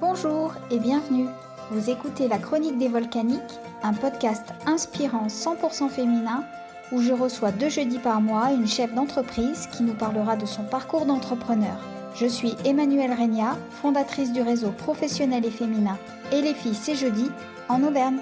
[0.00, 1.26] Bonjour et bienvenue.
[1.70, 6.42] Vous écoutez La Chronique des Volcaniques, un podcast inspirant 100% féminin
[6.90, 10.64] où je reçois deux jeudis par mois une chef d'entreprise qui nous parlera de son
[10.64, 11.76] parcours d'entrepreneur.
[12.14, 15.98] Je suis Emmanuelle Regna, fondatrice du réseau professionnel et féminin
[16.32, 17.26] Et les filles c'est jeudi
[17.68, 18.20] en Auvergne.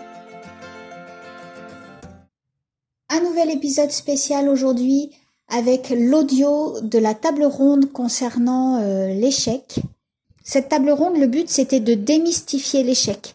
[3.09, 5.13] Un nouvel épisode spécial aujourd'hui
[5.49, 9.81] avec l'audio de la table ronde concernant euh, l'échec.
[10.51, 13.35] Cette table ronde, le but c'était de démystifier l'échec.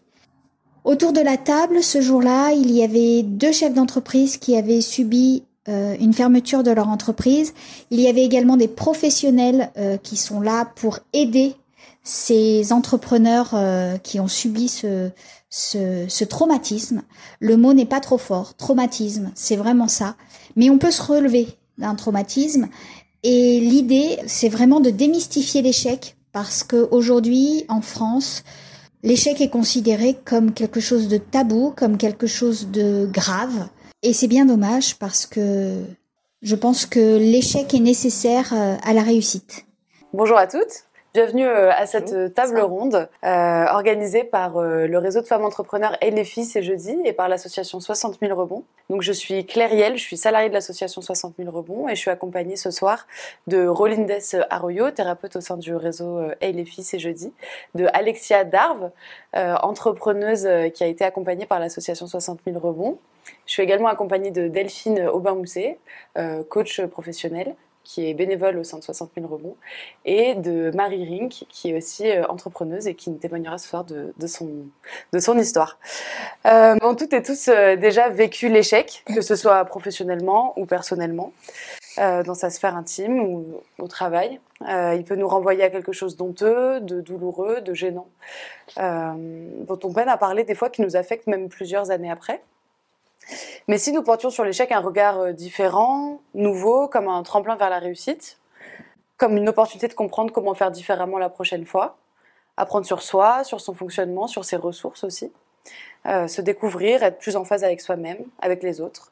[0.84, 5.44] Autour de la table, ce jour-là, il y avait deux chefs d'entreprise qui avaient subi
[5.70, 7.54] euh, une fermeture de leur entreprise.
[7.92, 11.54] Il y avait également des professionnels euh, qui sont là pour aider
[12.02, 13.54] ces entrepreneurs
[14.02, 17.04] qui ont subi ce traumatisme.
[17.40, 20.16] Le mot n'est pas trop fort, traumatisme, c'est vraiment ça.
[20.56, 22.70] Mais on peut se relever d'un traumatisme.
[23.22, 28.44] Et l'idée, c'est vraiment de démystifier l'échec parce qu'aujourd'hui, en France,
[29.04, 33.70] l'échec est considéré comme quelque chose de tabou, comme quelque chose de grave.
[34.02, 35.84] Et c'est bien dommage parce que
[36.42, 39.66] je pense que l'échec est nécessaire euh, à la réussite.
[40.12, 40.84] Bonjour à toutes.
[41.14, 45.96] Bienvenue euh, à cette euh, table ronde euh, organisée par le réseau de femmes entrepreneurs
[46.02, 48.64] et les filles, c'est jeudi, et par l'association 60 000 rebonds.
[48.90, 52.00] Donc je suis Claire Yel, je suis salariée de l'association 60 000 rebonds et je
[52.00, 53.06] suis accompagnée ce soir
[53.46, 54.12] de Rolindes
[54.50, 57.32] Arroyo, thérapeute au sein du réseau Et les filles, c'est jeudi,
[57.76, 58.90] de Alexia Darve,
[59.36, 62.98] entrepreneuse qui a été accompagnée par l'association 60 000 rebonds.
[63.46, 65.78] Je suis également accompagnée de Delphine Aubin-Mousset,
[66.50, 69.56] coach professionnel, qui est bénévole au sein de 60 000 rebonds,
[70.06, 73.84] et de Marie Rink, qui est aussi euh, entrepreneuse et qui nous témoignera ce soir
[73.84, 74.50] de, son,
[75.12, 75.78] de son histoire.
[76.46, 81.34] Euh, on toutes et tous euh, déjà vécu l'échec, que ce soit professionnellement ou personnellement,
[82.00, 84.40] euh, dans sa sphère intime ou au travail.
[84.62, 88.08] il peut nous renvoyer à quelque chose d'honteux, de douloureux, de gênant,
[88.78, 92.42] dont on peine à parler des fois qui nous affecte même plusieurs années après.
[93.68, 97.70] Mais si nous portions sur l'échec un regard euh, différent, nouveau, comme un tremplin vers
[97.70, 98.38] la réussite,
[99.18, 101.98] comme une opportunité de comprendre comment faire différemment la prochaine fois,
[102.58, 105.32] apprendre sur soi, sur son fonctionnement, sur ses ressources aussi,
[106.06, 109.12] euh, se découvrir, être plus en phase avec soi-même, avec les autres.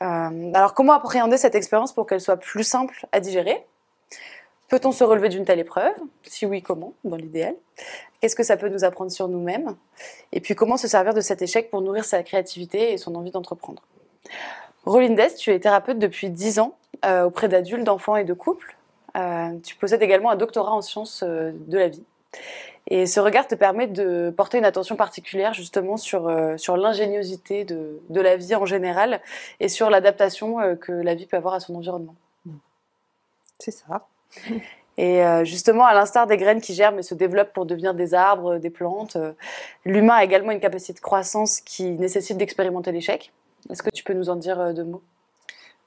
[0.00, 3.66] Euh, alors comment appréhender cette expérience pour qu'elle soit plus simple à digérer?
[4.68, 5.94] Peut-on se relever d'une telle épreuve?
[6.22, 6.92] Si oui, comment?
[7.04, 7.54] Dans l'idéal.
[8.20, 9.76] Qu'est-ce que ça peut nous apprendre sur nous-mêmes
[10.32, 13.30] Et puis comment se servir de cet échec pour nourrir sa créativité et son envie
[13.30, 13.82] d'entreprendre
[14.84, 18.76] Rolindes, tu es thérapeute depuis 10 ans euh, auprès d'adultes, d'enfants et de couples.
[19.16, 22.04] Euh, tu possèdes également un doctorat en sciences euh, de la vie.
[22.88, 28.00] Et ce regard te permet de porter une attention particulière justement sur, sur l'ingéniosité de,
[28.08, 29.20] de, la vie en général
[29.60, 32.14] et sur l'adaptation que la vie peut avoir à son environnement.
[33.58, 34.06] C'est ça.
[34.98, 38.14] Et euh, justement, à l'instar des graines qui germent et se développent pour devenir des
[38.14, 39.32] arbres, des plantes, euh,
[39.84, 43.32] l'humain a également une capacité de croissance qui nécessite d'expérimenter l'échec.
[43.70, 45.02] Est-ce que tu peux nous en dire euh, deux mots?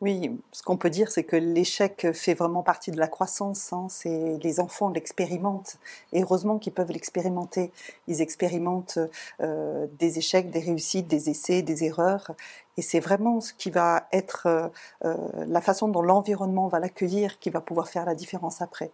[0.01, 3.71] Oui, ce qu'on peut dire, c'est que l'échec fait vraiment partie de la croissance.
[3.71, 3.87] Hein.
[3.89, 5.77] C'est les enfants l'expérimentent,
[6.11, 7.71] et heureusement qu'ils peuvent l'expérimenter.
[8.07, 8.99] Ils expérimentent
[9.39, 12.31] des échecs, des réussites, des essais, des erreurs,
[12.77, 14.67] et c'est vraiment ce qui va être euh,
[15.05, 15.15] euh,
[15.47, 18.91] la façon dont l'environnement va l'accueillir qui va pouvoir faire la différence après.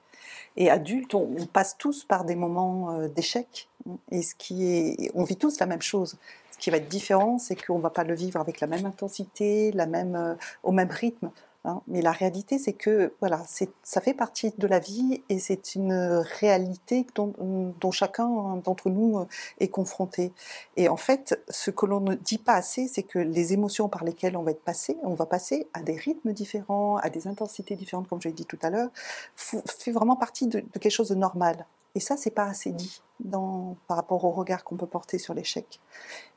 [0.56, 3.70] Et adulte, on, passe tous par des moments euh, d'échec.
[4.12, 6.18] Et ce qui est, on vit tous la même chose.
[6.58, 8.86] Ce qui va être différent, c'est qu'on ne va pas le vivre avec la même
[8.86, 11.32] intensité, la même, au même rythme.
[11.68, 11.82] Hein.
[11.88, 13.44] Mais la réalité, c'est que voilà,
[13.84, 15.94] ça fait partie de la vie et c'est une
[16.40, 19.26] réalité dont, chacun d'entre nous euh,
[19.60, 20.32] est confronté.
[20.78, 24.04] Et en fait, ce que l'on ne dit pas assez, c'est que les émotions par
[24.04, 27.76] lesquelles on va être passé, on va passer à des rythmes différents, à des intensités
[27.76, 28.90] différentes, comme je l'ai dit tout à l'heure,
[29.36, 31.66] fait vraiment partie de, quelque chose de normal.
[31.98, 35.34] Et ça, c'est pas assez dit dans, par rapport au regard qu'on peut porter sur
[35.34, 35.80] l'échec.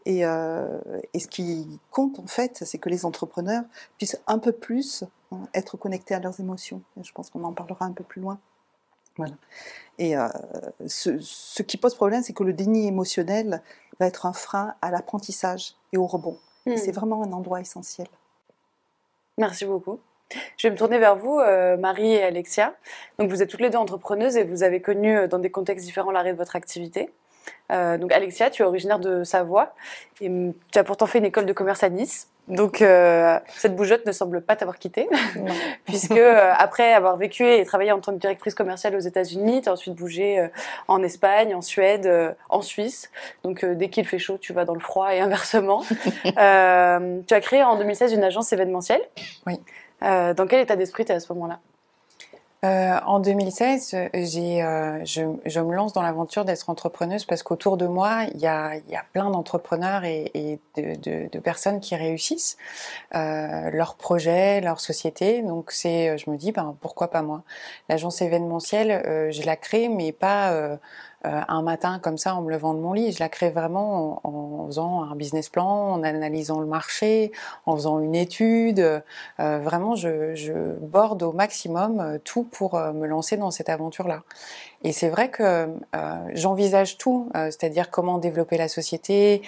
[0.07, 0.81] Et, euh,
[1.13, 3.65] et, ce qui compte en fait, c'est que les entrepreneurs
[3.99, 6.81] puissent un peu plus hein, être connectés à leurs émotions.
[6.99, 8.39] Et je pense qu'on en parlera un peu plus loin.
[9.19, 9.35] Voilà.
[9.99, 10.31] Et euh,
[10.87, 13.63] ce, ce, qui pose problème, c'est que le déni émotionnel
[13.99, 16.39] va être un frein à l'apprentissage et au rebond.
[16.65, 16.77] Hmm.
[16.79, 18.09] c'est vraiment un endroit essentiel.
[19.37, 20.01] Merci beaucoup.
[20.57, 22.75] Je vais me tourner vers vous, euh, Marie et Alexia.
[23.19, 26.11] Donc, vous êtes toutes les deux entrepreneuses et vous avez connu dans des contextes différents
[26.11, 27.11] l'arrêt de votre activité.
[27.73, 29.75] Euh, donc Alexia, tu es originaire de Savoie
[30.21, 30.31] et
[30.73, 32.29] tu as pourtant fait une école de commerce à Nice.
[32.49, 35.09] Donc euh, cette bougeotte ne semble pas t'avoir quitté,
[35.85, 39.69] puisque euh, après avoir vécu et travaillé en tant que directrice commerciale aux États-Unis, tu
[39.69, 40.49] as ensuite bougé
[40.89, 42.11] en Espagne, en Suède,
[42.49, 43.11] en Suisse.
[43.45, 45.85] Donc dès qu'il fait chaud, tu vas dans le froid et inversement.
[46.25, 49.03] tu as créé en 2016 une agence événementielle.
[49.47, 49.61] Oui.
[50.01, 51.61] Dans quel état d'esprit tu es à ce moment-là?
[52.63, 57.79] Euh, en 2016, j'ai, euh, je, je, me lance dans l'aventure d'être entrepreneuse parce qu'autour
[57.79, 61.81] de moi, il y a, y a plein d'entrepreneurs et, et de, de, de, personnes
[61.81, 62.59] qui réussissent
[63.15, 65.41] euh, leurs projets, leur société.
[65.41, 67.45] Donc c'est, je me dis, ben pourquoi pas moi?
[67.89, 70.79] L'agence événementielle, euh, je la crée, mais pas
[71.27, 73.13] euh, euh, un matin comme ça en me levant de mon lit.
[73.13, 77.33] Je la crée vraiment en, en faisant un business plan, en analysant le marché,
[77.67, 78.81] en faisant une étude.
[78.81, 83.69] Euh, vraiment, je, je, borde au maximum euh, tout pour euh, me lancer dans cette
[83.69, 84.23] aventure-là.
[84.83, 85.43] Et c'est vrai que
[85.95, 89.43] euh, j'envisage tout, c'est-à-dire comment développer la société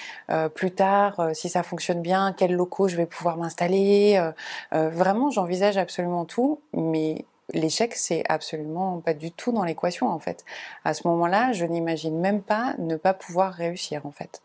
[0.55, 4.23] plus tard, si ça fonctionne bien, quels locaux je vais pouvoir m'installer.
[4.71, 10.45] vraiment, j'envisage absolument tout, mais l'échec, c'est absolument pas du tout dans l'équation en fait.
[10.85, 14.43] À ce moment-là, je n'imagine même pas ne pas pouvoir réussir en fait.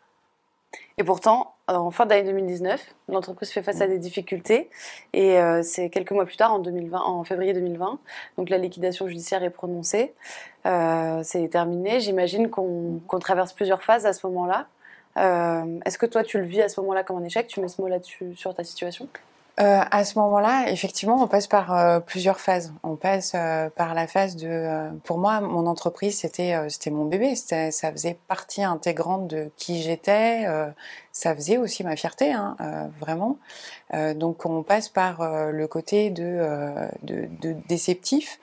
[0.98, 4.70] Et pourtant, en fin d'année 2019, l'entreprise fait face à des difficultés
[5.14, 8.00] et euh, c'est quelques mois plus tard, en, 2020, en février 2020,
[8.38, 10.14] donc la liquidation judiciaire est prononcée,
[10.66, 12.00] euh, c'est terminé.
[12.00, 14.68] J'imagine qu'on qu traverse plusieurs phases à ce moment-là.
[15.18, 17.48] Euh, Est-ce que toi, tu le vis à ce moment-là comme un échec?
[17.48, 19.08] Tu mets ce mot là-dessus sur ta situation?
[19.59, 22.74] Euh, à ce moment-là, effectivement, on passe par euh, plusieurs phases.
[22.83, 26.92] On passe euh, par la phase de, euh, pour moi, mon entreprise, c'était, euh, c'était
[26.92, 27.33] mon bébé.
[27.33, 30.45] C'était, ça faisait partie intégrante de qui j'étais.
[31.12, 32.56] ça faisait aussi ma fierté, hein,
[33.00, 33.38] vraiment.
[34.15, 36.39] donc, on passe par le côté de,
[37.01, 38.39] de, de, déceptif.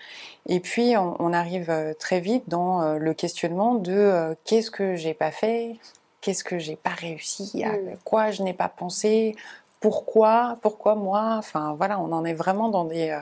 [0.46, 5.30] Et puis, on, on arrive très vite dans le questionnement de qu'est-ce que j'ai pas
[5.30, 5.76] fait,
[6.20, 7.74] qu'est-ce que j'ai pas réussi, à
[8.04, 9.36] quoi je n'ai pas pensé,
[9.84, 13.18] pourquoi, pourquoi moi Enfin voilà, on en est vraiment dans des euh,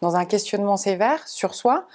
[0.00, 1.88] dans un questionnement sévère sur soi.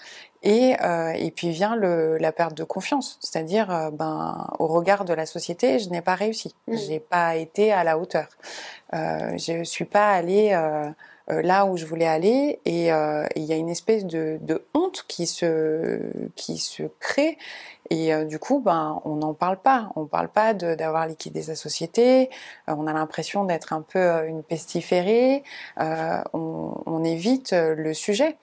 [0.44, 5.04] Et, euh, et puis vient le, la perte de confiance, c'est-à-dire euh, ben au regard
[5.06, 6.77] de la société, je n'ai pas réussi, mmh.
[6.77, 8.27] j'ai pas été à la hauteur,
[8.94, 10.92] euh, je suis pas allée euh,
[11.27, 15.27] là où je voulais aller, et il y a une espèce de, de honte qui
[15.27, 16.00] se
[16.36, 17.38] qui se crée
[17.89, 19.89] et euh, du coup, ben, on n'en parle pas.
[19.95, 22.30] On parle pas d'avoir liquidé sa société.
[22.69, 25.44] Euh, on a l'impression d'être un peu euh, une pestiférée.
[25.80, 28.38] Euh, on, on, évite euh, le sujet.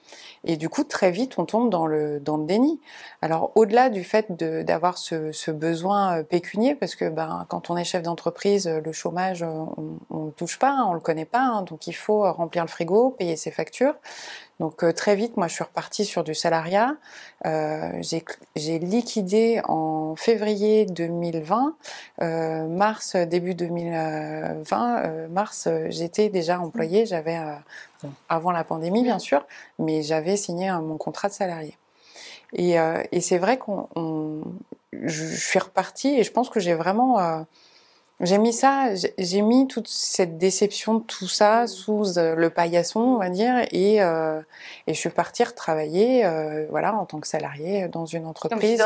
[0.44, 2.80] Et du coup, très vite, on tombe dans le, dans le déni.
[3.22, 7.84] Alors, au-delà du fait d'avoir ce, ce, besoin pécunier, parce que ben, quand on est
[7.84, 11.40] chef d'entreprise, le chômage, on ne touche pas, on le connaît pas.
[11.40, 13.94] Hein, donc, il faut remplir le frigo, payer ses factures.
[14.58, 16.96] Donc euh, très vite, moi, je suis repartie sur du salariat.
[17.44, 18.02] Euh,
[18.56, 21.76] j'ai liquidé en février 2020,
[22.22, 27.04] euh, mars début 2020, euh, mars, euh, j'étais déjà employée.
[27.04, 27.38] J'avais
[28.28, 29.46] avant la pandémie, bien sûr,
[29.78, 31.76] mais j'avais signé mon contrat de salarié.
[32.52, 32.76] Et,
[33.12, 34.42] et c'est vrai qu'on,
[34.92, 37.44] je suis repartie et je pense que j'ai vraiment
[38.20, 43.18] j'ai mis ça, j'ai mis toute cette déception, tout ça sous euh, le paillasson, on
[43.18, 44.40] va dire, et, euh,
[44.86, 48.82] et je suis partie travailler, euh, voilà, en tant que salariée dans une entreprise,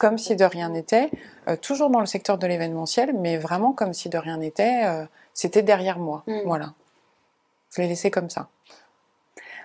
[0.00, 1.10] comme si de rien n'était,
[1.48, 4.84] euh, toujours dans le secteur de l'événementiel, mais vraiment comme si de rien n'était.
[4.84, 6.40] Euh, C'était derrière moi, mmh.
[6.44, 6.72] voilà.
[7.74, 8.48] Je l'ai laissé comme ça.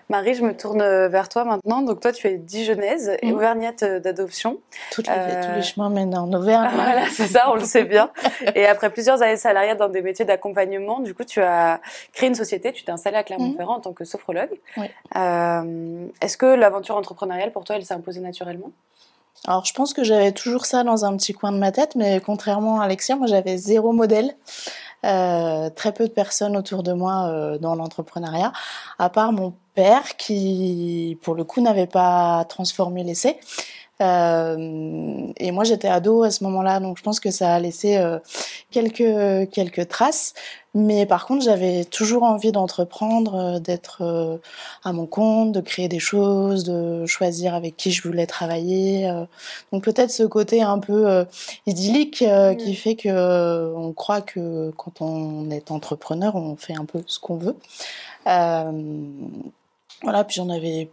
[0.09, 1.81] Marie, je me tourne vers toi maintenant.
[1.81, 3.36] Donc toi, tu es dijonnaise et mmh.
[3.36, 4.59] auvergnate d'adoption.
[4.92, 5.42] Toutes les, euh...
[5.44, 6.69] Tous les chemins mènent en Auvergne.
[6.75, 8.12] voilà, c'est ça, on le sait bien.
[8.56, 11.80] et après plusieurs années salariées dans des métiers d'accompagnement, du coup, tu as
[12.13, 13.77] créé une société, tu t'es installée à Clermont-Ferrand mmh.
[13.77, 14.59] en tant que sophrologue.
[14.77, 14.88] Oui.
[15.15, 18.71] Euh, Est-ce que l'aventure entrepreneuriale, pour toi, elle s'est imposée naturellement?
[19.48, 22.19] Alors, je pense que j'avais toujours ça dans un petit coin de ma tête, mais
[22.19, 24.36] contrairement à Alexia, moi, j'avais zéro modèle.
[25.03, 28.53] Euh, très peu de personnes autour de moi euh, dans l'entrepreneuriat,
[29.00, 33.40] à part mon père qui, pour le coup, n'avait pas transformé l'essai.
[34.01, 37.98] Euh, et moi, j'étais ado à ce moment-là, donc je pense que ça a laissé
[37.98, 38.18] euh,
[38.72, 40.34] quelques quelques traces.
[40.74, 44.38] Mais par contre, j'avais toujours envie d'entreprendre, euh, d'être euh,
[44.86, 49.10] à mon compte, de créer des choses, de choisir avec qui je voulais travailler.
[49.10, 49.25] Euh.
[49.74, 51.25] Donc peut-être ce côté un peu
[51.66, 52.56] idyllique mmh.
[52.58, 57.20] qui fait que on croit que quand on est entrepreneur, on fait un peu ce
[57.20, 57.58] qu'on veut.
[60.03, 60.89] Voilà, puis j'en avais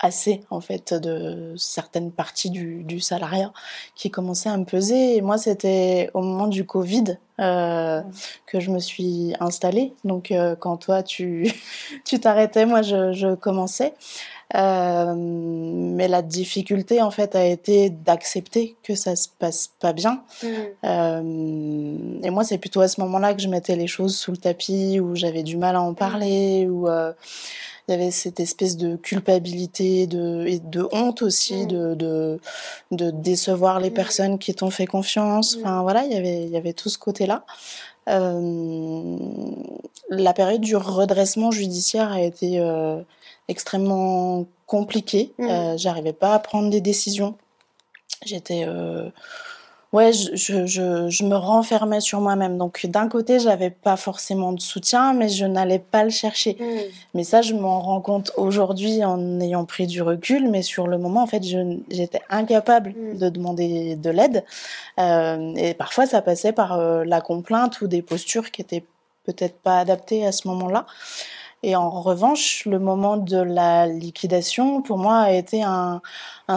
[0.00, 3.52] assez en fait de certaines parties du, du salariat
[3.94, 5.16] qui commençaient à me peser.
[5.16, 8.02] Et moi c'était au moment du Covid euh,
[8.46, 9.94] que je me suis installée.
[10.04, 11.52] Donc euh, quand toi tu
[12.04, 13.94] tu t'arrêtais moi je, je commençais.
[14.56, 20.22] Euh, mais la difficulté en fait a été d'accepter que ça se passe pas bien.
[20.42, 22.24] Mmh.
[22.24, 25.00] et moi c'est plutôt à ce moment-là que je mettais les choses sous le tapis
[25.00, 26.70] où j'avais du mal à en parler mmh.
[26.70, 27.12] ou euh,
[27.88, 31.66] il y avait cette espèce de culpabilité de, et de honte aussi mmh.
[31.66, 32.40] de, de,
[32.90, 33.94] de, décevoir les mmh.
[33.94, 35.56] personnes qui t'ont fait confiance.
[35.56, 35.60] Mmh.
[35.60, 37.44] Enfin voilà, il y avait, il y avait tout ce côté-là.
[38.08, 39.16] Euh,
[40.10, 43.00] la période du redressement judiciaire a été euh,
[43.48, 45.32] extrêmement compliqué.
[45.38, 45.48] Mmh.
[45.48, 47.36] Euh, J'arrivais pas à prendre des décisions.
[48.26, 48.66] J'étais
[49.92, 52.58] ouais, je, je, je, je me renfermais sur moi-même.
[52.58, 56.56] Donc d'un côté, j'avais pas forcément de soutien, mais je n'allais pas le chercher.
[56.60, 56.64] Mmh.
[57.14, 60.50] Mais ça, je m'en rends compte aujourd'hui en ayant pris du recul.
[60.50, 63.18] Mais sur le moment, en fait, j'étais incapable Mm.
[63.18, 64.44] de demander de l'aide.
[64.98, 68.84] Euh, et parfois, ça passait par euh, la complainte ou des postures qui étaient
[69.24, 70.86] peut-être pas adaptées à ce moment-là.
[71.64, 76.00] Et en revanche, le moment de la liquidation, pour moi, a été un,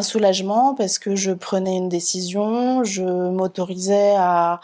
[0.01, 4.61] soulagement parce que je prenais une décision, je m'autorisais à,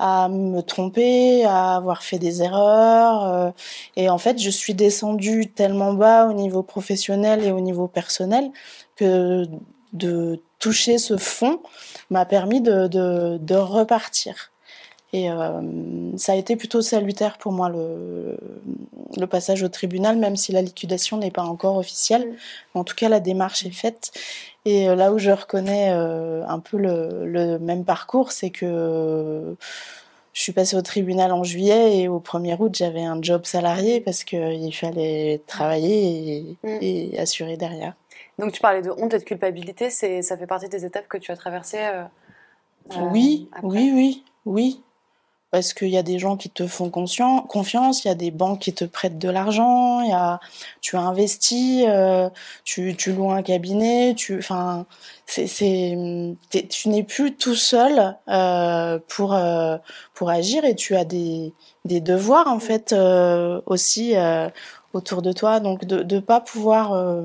[0.00, 3.24] me tromper, à avoir fait des erreurs.
[3.24, 3.50] euh,
[3.96, 8.50] et en fait, je suis descendue tellement bas au niveau professionnel et au niveau personnel
[8.96, 9.46] que
[9.92, 11.60] de toucher ce fond
[12.10, 14.50] m'a permis de repartir.
[15.16, 15.62] Et euh,
[16.18, 18.36] ça a été plutôt salutaire pour moi le,
[19.16, 22.36] le passage au tribunal, même si la liquidation n'est pas encore officielle.
[22.74, 24.12] En tout cas, la démarche est faite.
[24.66, 28.66] Et euh, là où je reconnais euh, un peu le, le même parcours, c'est que
[28.66, 29.54] euh,
[30.34, 34.02] je suis passée au tribunal en juillet et au 1er août, j'avais un job salarié
[34.02, 36.78] parce qu'il fallait travailler et, Mm.
[36.82, 37.94] et assurer derrière.
[38.38, 41.32] Donc tu parlais de honte et de culpabilité, ça fait partie des étapes que tu
[41.32, 41.78] as traversées.
[41.80, 42.04] euh,
[43.10, 43.66] oui, après?
[43.66, 44.80] oui, oui, oui.
[45.56, 48.58] Parce qu'il y a des gens qui te font confiance, il y a des banques
[48.58, 50.02] qui te prêtent de l'argent,
[50.82, 52.28] tu as investi, euh,
[52.64, 54.42] tu, loues un cabinet, tu,
[56.84, 59.78] n'es plus tout seul euh, pour euh,
[60.12, 61.54] pour agir et tu as des
[61.86, 62.94] des devoirs en fait
[63.64, 64.14] aussi
[64.92, 67.22] autour de toi, donc de de pas pouvoir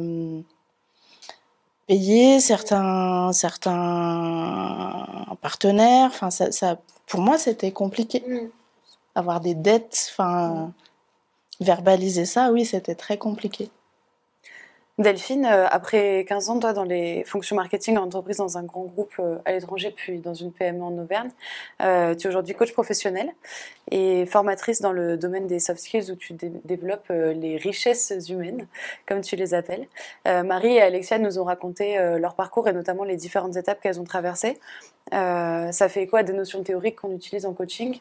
[1.85, 5.05] payer certains certains
[5.41, 6.11] partenaires.
[6.29, 6.77] Ça,
[7.11, 8.23] pour moi, c'était compliqué.
[8.25, 8.49] Mm.
[9.15, 10.71] Avoir des dettes, enfin,
[11.59, 13.69] verbaliser ça, oui, c'était très compliqué.
[14.97, 18.83] Delphine, euh, après 15 ans, toi, dans les fonctions marketing en entreprise, dans un grand
[18.85, 21.31] groupe euh, à l'étranger, puis dans une PME en Auvergne,
[21.81, 23.31] euh, tu es aujourd'hui coach professionnel
[23.89, 28.13] et formatrice dans le domaine des soft skills où tu dé- développes euh, les richesses
[28.29, 28.67] humaines,
[29.07, 29.87] comme tu les appelles.
[30.27, 33.99] Euh, Marie et Alexia nous ont raconté leur parcours et notamment les différentes étapes qu'elles
[33.99, 34.59] ont traversées.
[35.13, 37.99] Euh, ça fait quoi des notions théoriques qu'on utilise en coaching?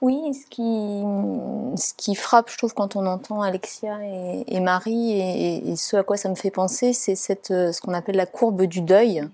[0.00, 3.98] Oui, ce qui, ce qui frappe, je trouve, quand on entend Alexia
[4.46, 7.94] et, Marie, et, ce à quoi ça me fait penser, c'est cette, euh, ce qu'on
[7.94, 9.26] appelle la courbe du deuil,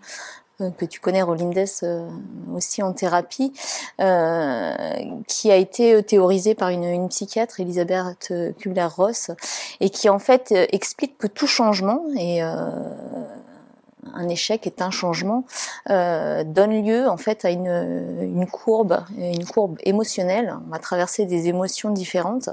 [0.60, 1.66] euh, que tu connais, Rolindes,
[2.54, 3.52] aussi en thérapie,
[5.26, 9.32] qui a été théorisée par une, psychiatre, Elisabeth Kubler-Ross,
[9.80, 12.42] et qui en fait explique que tout changement, et
[14.14, 15.44] un échec est un changement,
[15.88, 20.56] euh, donne lieu en fait à une, une courbe, une courbe émotionnelle.
[20.66, 22.50] On va traverser des émotions différentes.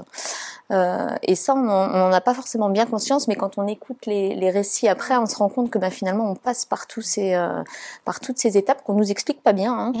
[0.70, 4.34] Euh, et ça, on n'en a pas forcément bien conscience, mais quand on écoute les,
[4.34, 7.34] les récits après, on se rend compte que ben, finalement, on passe par, tous ces,
[7.34, 7.62] euh,
[8.04, 9.92] par toutes ces étapes qu'on nous explique pas bien, hein,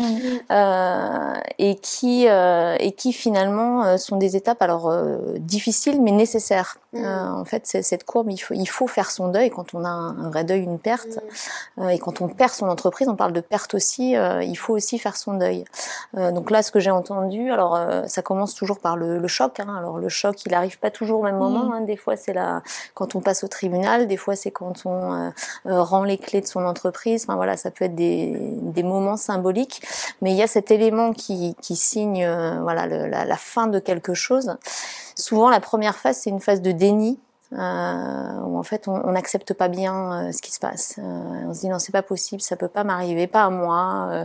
[0.50, 6.12] euh, et, qui, euh, et qui finalement euh, sont des étapes alors euh, difficiles mais
[6.12, 6.76] nécessaires.
[6.94, 9.88] Euh, en fait, cette courbe, il faut, il faut faire son deuil quand on a
[9.88, 11.18] un, vrai deuil, une perte.
[11.18, 11.30] Euh,
[11.90, 14.98] et quand on perd son entreprise, on parle de perte aussi, euh, il faut aussi
[14.98, 15.64] faire son deuil.
[16.16, 19.28] Euh, donc là, ce que j'ai entendu, alors euh, ça commence toujours par le, le
[19.28, 19.60] choc.
[19.60, 19.74] Hein.
[19.78, 21.72] Alors le choc, il arrive pas toujours au même moment.
[21.72, 21.82] Hein.
[21.82, 22.62] Des fois, c'est là
[22.94, 25.30] quand on passe au tribunal, des fois c'est quand on euh,
[25.66, 27.24] euh, rend les clés de son entreprise.
[27.24, 29.82] Enfin voilà, ça peut être des, des moments symboliques.
[30.20, 33.66] Mais il y a cet élément qui, qui signe euh, voilà le- la, la fin
[33.66, 34.56] de quelque chose.
[35.14, 37.18] Souvent, la première phase, c'est une phase de déni.
[37.54, 40.96] Euh, où en fait on n'accepte pas bien euh, ce qui se passe.
[40.98, 44.08] Euh, on se dit non c'est pas possible, ça peut pas m'arriver, pas à moi.
[44.10, 44.24] Euh,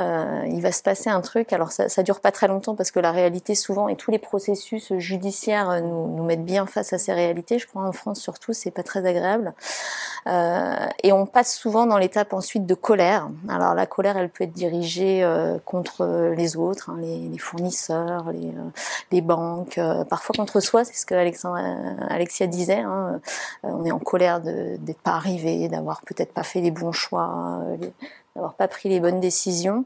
[0.00, 1.52] euh, il va se passer un truc.
[1.52, 4.18] Alors ça, ça dure pas très longtemps parce que la réalité souvent et tous les
[4.18, 7.58] processus judiciaires nous, nous mettent bien face à ces réalités.
[7.58, 9.52] Je crois en France surtout c'est pas très agréable.
[10.26, 13.28] Euh, et on passe souvent dans l'étape ensuite de colère.
[13.50, 15.28] Alors la colère elle peut être dirigée
[15.66, 18.54] contre les autres, hein, les, les fournisseurs, les,
[19.10, 20.86] les banques, parfois contre soi.
[20.86, 21.60] C'est ce que Alexandre,
[22.08, 23.20] Alexia hein.
[23.64, 26.92] Euh, on est en colère de d'être pas arrivé, d'avoir peut-être pas fait les bons
[26.92, 27.76] choix, euh,
[28.34, 29.84] d'avoir pas pris les bonnes décisions.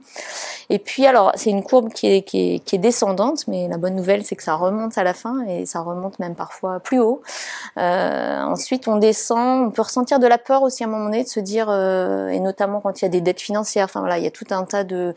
[0.70, 3.78] Et puis alors c'est une courbe qui est, qui est, qui est descendante, mais la
[3.78, 7.00] bonne nouvelle c'est que ça remonte à la fin et ça remonte même parfois plus
[7.00, 7.22] haut.
[7.78, 11.24] Euh, ensuite on descend, on peut ressentir de la peur aussi à un moment donné
[11.24, 13.84] de se dire, euh, et notamment quand il y a des dettes financières.
[13.84, 15.14] Enfin voilà, il y a tout un tas de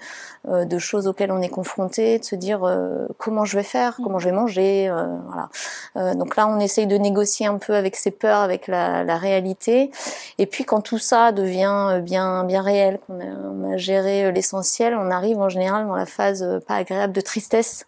[0.48, 4.00] euh, de choses auxquelles on est confronté, de se dire euh, comment je vais faire,
[4.02, 5.50] comment je vais manger, euh, voilà.
[5.98, 9.18] Euh, donc là, on essaye de négocier un peu avec ses peurs, avec la, la
[9.18, 9.92] réalité.
[10.38, 14.96] Et puis quand tout ça devient bien bien réel, qu'on on a géré euh, l'essentiel,
[14.96, 17.86] on arrive en général dans la phase euh, pas agréable de tristesse.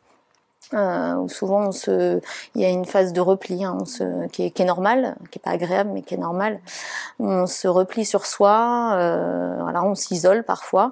[0.73, 1.71] Euh, où souvent on
[2.55, 5.39] il y a une phase de repli, hein, on se, qui, est, qui normale, qui
[5.39, 6.59] est pas agréable mais qui est normale.
[7.19, 10.91] On se replie sur soi, euh, on s'isole parfois,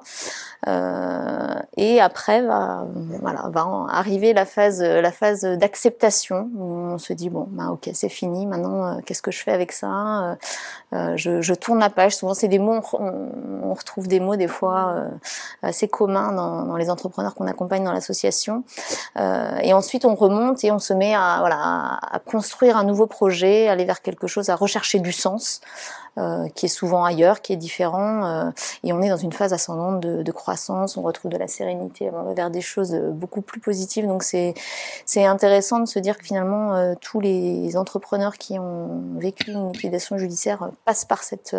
[0.67, 2.85] euh, et après va,
[3.21, 3.49] voilà,
[3.89, 8.99] arriver la phase, d'acceptation où on se dit bon, bah ok, c'est fini, maintenant euh,
[9.05, 9.87] qu'est-ce que je fais avec ça?
[10.23, 10.35] Euh,
[10.93, 12.15] euh, je, tourne la page.
[12.15, 15.05] Souvent c'est des mots, on, retrouve des mots des fois
[15.61, 18.63] assez communs dans, les entrepreneurs qu'on accompagne dans l'association.
[19.69, 23.67] Et ensuite, on remonte et on se met à, voilà, à construire un nouveau projet,
[23.67, 25.61] aller vers quelque chose, à rechercher du sens.
[26.19, 28.51] Euh, qui est souvent ailleurs, qui est différent, euh,
[28.83, 32.23] et on est dans une phase ascendante de, croissance, on retrouve de la sérénité, on
[32.23, 34.05] va vers des choses beaucoup plus positives.
[34.05, 34.53] Donc c'est
[35.05, 39.71] c'est intéressant de se dire que finalement euh, tous les entrepreneurs qui ont vécu une
[39.71, 41.55] liquidation judiciaire passent par cette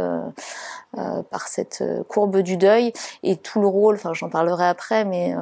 [1.31, 5.35] par cette courbe du deuil, et tout le rôle, enfin j'en parlerai après, mais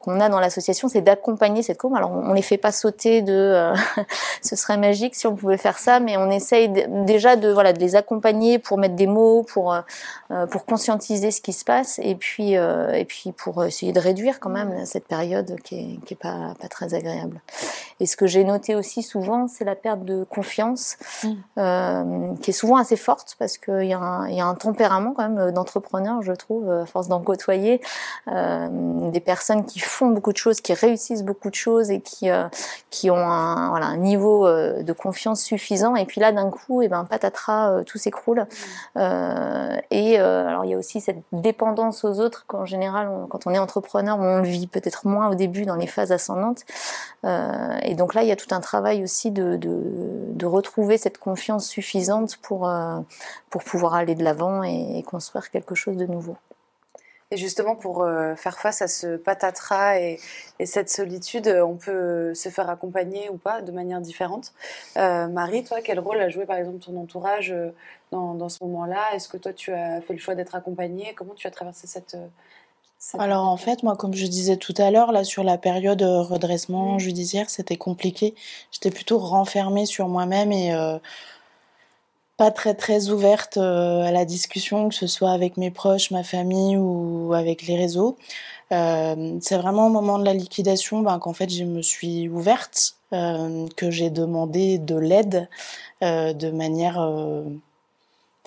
[0.00, 1.94] qu'on a dans l'association, c'est d'accompagner cette courbe.
[1.94, 3.72] Alors on, les fait pas sauter de,
[4.42, 6.70] ce serait magique si on pouvait faire ça, mais on essaye
[7.04, 9.80] déjà de voilà de les accompagner pour mettre des mots, pour euh,
[10.30, 14.00] euh, pour conscientiser ce qui se passe, et puis euh, et puis pour essayer de
[14.00, 17.40] réduire quand même cette période qui est qui est pas pas très agréable.
[18.00, 22.36] Et ce que j'ai noté aussi souvent, c'est la perte de confiance, mm.
[22.40, 25.12] qui est souvent assez forte parce qu'il y a un il y a un tempérament
[25.14, 27.80] quand même d'entrepreneur, je trouve, à force d'en côtoyer,
[28.28, 32.28] des personnes qui font beaucoup de choses, qui réussissent beaucoup de choses et qui
[32.90, 36.86] qui ont un voilà un niveau de confiance suffisant, et puis là d'un coup, et
[36.86, 38.27] eh ben patatras, tout s'écroule
[38.96, 43.46] euh, et euh, alors il y a aussi cette dépendance aux autres qu'en général, quand
[43.46, 46.64] on est entrepreneur, on le vit peut-être moins au début dans les phases ascendantes.
[47.24, 49.58] Euh, et donc là, il y a tout un travail aussi de,
[50.48, 52.70] retrouver cette confiance suffisante pour,
[53.50, 56.36] pour pouvoir aller de l'avant et construire quelque chose de nouveau.
[57.30, 60.18] Et justement, pour euh, faire face à ce patatras et,
[60.58, 64.54] et, cette solitude, on peut se faire accompagner ou pas de manière différente.
[64.96, 67.70] Euh, Marie, toi, quel rôle a joué par exemple ton entourage euh,
[68.12, 69.14] dans, dans ce moment-là?
[69.14, 71.12] Est-ce que toi, tu as fait le choix d'être accompagnée?
[71.14, 72.16] Comment tu as traversé cette...
[72.98, 76.00] cette Alors en fait, moi, comme je disais tout à l'heure, là sur la période
[76.00, 77.00] redressement mmh.
[77.00, 78.34] judiciaire, c'était compliqué.
[78.72, 80.72] J'étais plutôt renfermée sur moi-même et
[82.38, 86.22] pas très très ouverte euh, à la discussion, que ce soit avec mes proches, ma
[86.22, 88.16] famille ou avec les réseaux.
[88.72, 92.94] Euh, c'est vraiment au moment de la liquidation ben, qu'en fait je me suis ouverte,
[93.12, 95.48] euh, que j'ai demandé de l'aide
[96.04, 97.44] euh, de manière euh,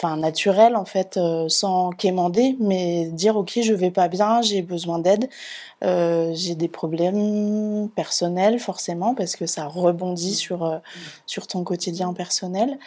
[0.02, 4.62] enfin naturelle en fait, euh, sans quémander, mais dire ok je vais pas bien, j'ai
[4.62, 5.30] besoin d'aide,
[5.84, 10.78] euh, j'ai des problèmes personnels forcément parce que ça rebondit sur euh,
[11.28, 12.80] sur ton quotidien personnel.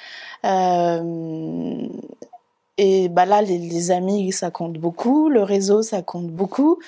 [2.76, 6.78] et bah là les, les, amis ça compte beaucoup, le réseau ça compte beaucoup.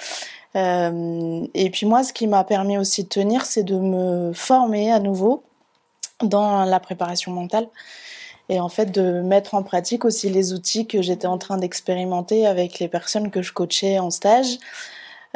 [0.54, 4.98] et puis moi ce qui m'a permis aussi de tenir c'est de me former à
[5.00, 5.42] nouveau
[6.22, 7.68] dans la préparation mentale
[8.48, 12.46] et en fait de mettre en pratique aussi les outils que j'étais en train d'expérimenter
[12.46, 14.58] avec les personnes que je coachais en stage.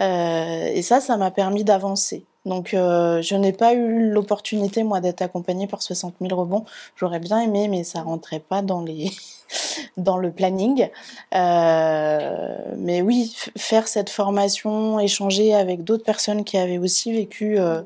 [0.00, 2.24] Euh, et ça, ça m'a permis d'avancer.
[2.46, 6.64] Donc euh, je n'ai pas eu l'opportunité moi d'être accompagnée par 60 000 rebonds.
[6.96, 9.10] J'aurais bien aimé, mais ça rentrait pas dans les
[9.96, 10.88] dans le planning.
[11.34, 17.82] Euh, mais oui, faire cette formation, échanger avec d'autres personnes qui avaient aussi vécu euh,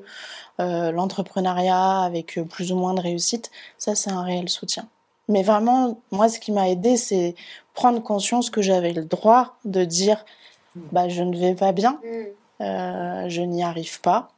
[0.60, 4.88] euh, l'entrepreneuriat avec plus ou moins de réussite, ça c'est un réel soutien.
[5.28, 7.34] Mais vraiment, moi, ce qui m'a aidé, c'est
[7.72, 10.24] prendre conscience que j'avais le droit de dire,
[10.92, 12.62] bah, je ne vais pas bien, mm.
[12.62, 14.30] euh, je n'y arrive pas,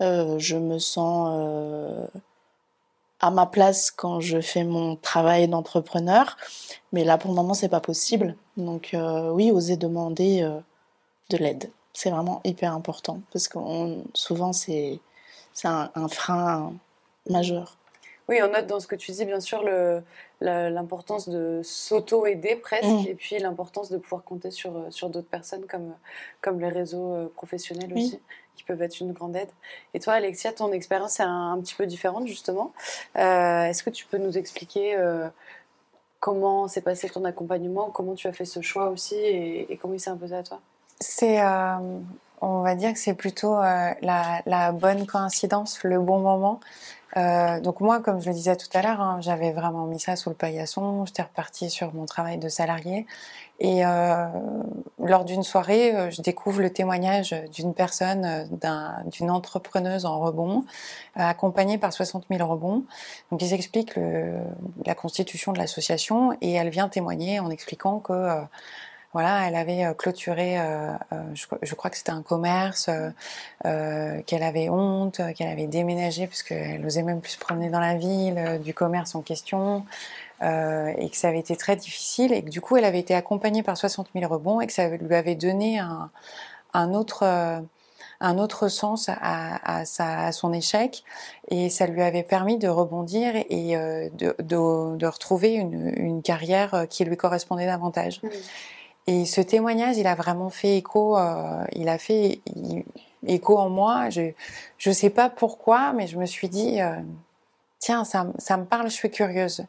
[0.00, 2.06] euh, je me sens euh,
[3.20, 6.36] à ma place quand je fais mon travail d'entrepreneur,
[6.92, 8.36] mais là, pour le moment, c'est pas possible.
[8.56, 10.60] Donc, euh, oui, oser demander euh,
[11.30, 13.58] de l'aide, c'est vraiment hyper important parce que
[14.14, 15.00] souvent, c'est
[15.64, 16.72] un, un frein
[17.28, 17.76] majeur.
[18.28, 19.62] Oui, on note dans ce que tu dis, bien sûr,
[20.40, 23.08] l'importance de s'auto-aider presque, mmh.
[23.08, 25.94] et puis l'importance de pouvoir compter sur, euh, sur d'autres personnes comme,
[26.40, 28.06] comme les réseaux euh, professionnels oui.
[28.06, 28.20] aussi,
[28.56, 29.50] qui peuvent être une grande aide.
[29.94, 32.72] Et toi, Alexia, ton expérience est un, un, petit peu différente, justement.
[33.16, 35.28] Euh, Est-ce que tu peux nous expliquer euh,
[36.20, 39.94] comment s'est passé ton accompagnement, comment tu as fait ce choix aussi, et, et comment
[39.94, 40.60] il s'est imposé à toi?
[41.00, 41.40] C'est...
[41.40, 41.98] Euh,
[42.40, 46.60] on va dire que c'est plutôt la, la bonne coïncidence, le bon moment.
[47.16, 50.14] Euh, donc moi, comme je le disais tout à l'heure, hein, j'avais vraiment mis ça
[50.14, 51.04] sous le paillasson.
[51.06, 53.06] J'étais repartie sur mon travail de salarié.
[53.60, 54.26] Et euh,
[55.02, 60.64] lors d'une soirée, euh, je découvre le témoignage d'une personne, euh, d'une entrepreneuse en rebond,
[61.16, 62.84] euh, accompagnée par 60 000 rebonds.
[63.32, 64.38] Donc ils expliquent le,
[64.86, 68.42] la constitution de l'association et elle vient témoigner en expliquant que
[69.18, 70.58] voilà, elle avait clôturé,
[71.34, 72.88] je, crois que c'était un commerce,
[73.64, 77.96] qu'elle avait honte, qu'elle avait déménagé parce qu'elle n'osait même plus se promener dans la
[77.96, 79.84] ville, du commerce en question.
[80.40, 83.64] et que ça avait été très difficile et que du coup elle avait été accompagnée
[83.64, 87.24] par 60 000 rebonds et que ça lui avait donné un, autre
[88.20, 91.04] un autre sens à, son échec
[91.48, 97.16] et ça lui avait permis de rebondir et euh, de, retrouver une, carrière qui lui
[97.16, 98.20] correspondait davantage.
[99.08, 102.42] Et ce témoignage, il a vraiment fait écho, euh, il a fait
[103.26, 104.10] écho en moi.
[104.10, 104.32] Je
[104.84, 106.92] ne sais pas pourquoi, mais je me suis dit, euh,
[107.78, 109.64] tiens, ça, me parle, je suis curieuse.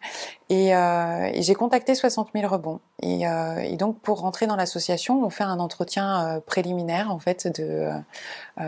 [0.50, 2.82] Et, euh, j'ai contacté 60 000 rebonds.
[3.02, 3.22] Et,
[3.64, 7.92] et, donc, pour rentrer dans l'association, on fait un entretien préliminaire, en fait, de,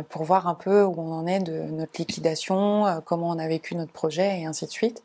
[0.07, 3.75] pour voir un peu où on en est de notre liquidation, comment on a vécu
[3.75, 5.03] notre projet, et ainsi de suite.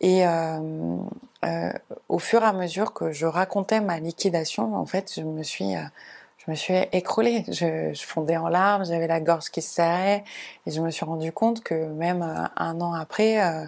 [0.00, 0.24] Et
[2.08, 5.74] au fur et à mesure que je racontais ma liquidation, en fait, je me suis
[6.46, 7.44] je me suis écroulée.
[7.48, 10.24] Je, je fondais en larmes, j'avais la gorge qui se serrait,
[10.66, 13.64] et je me suis rendu compte que même euh, un an après, euh,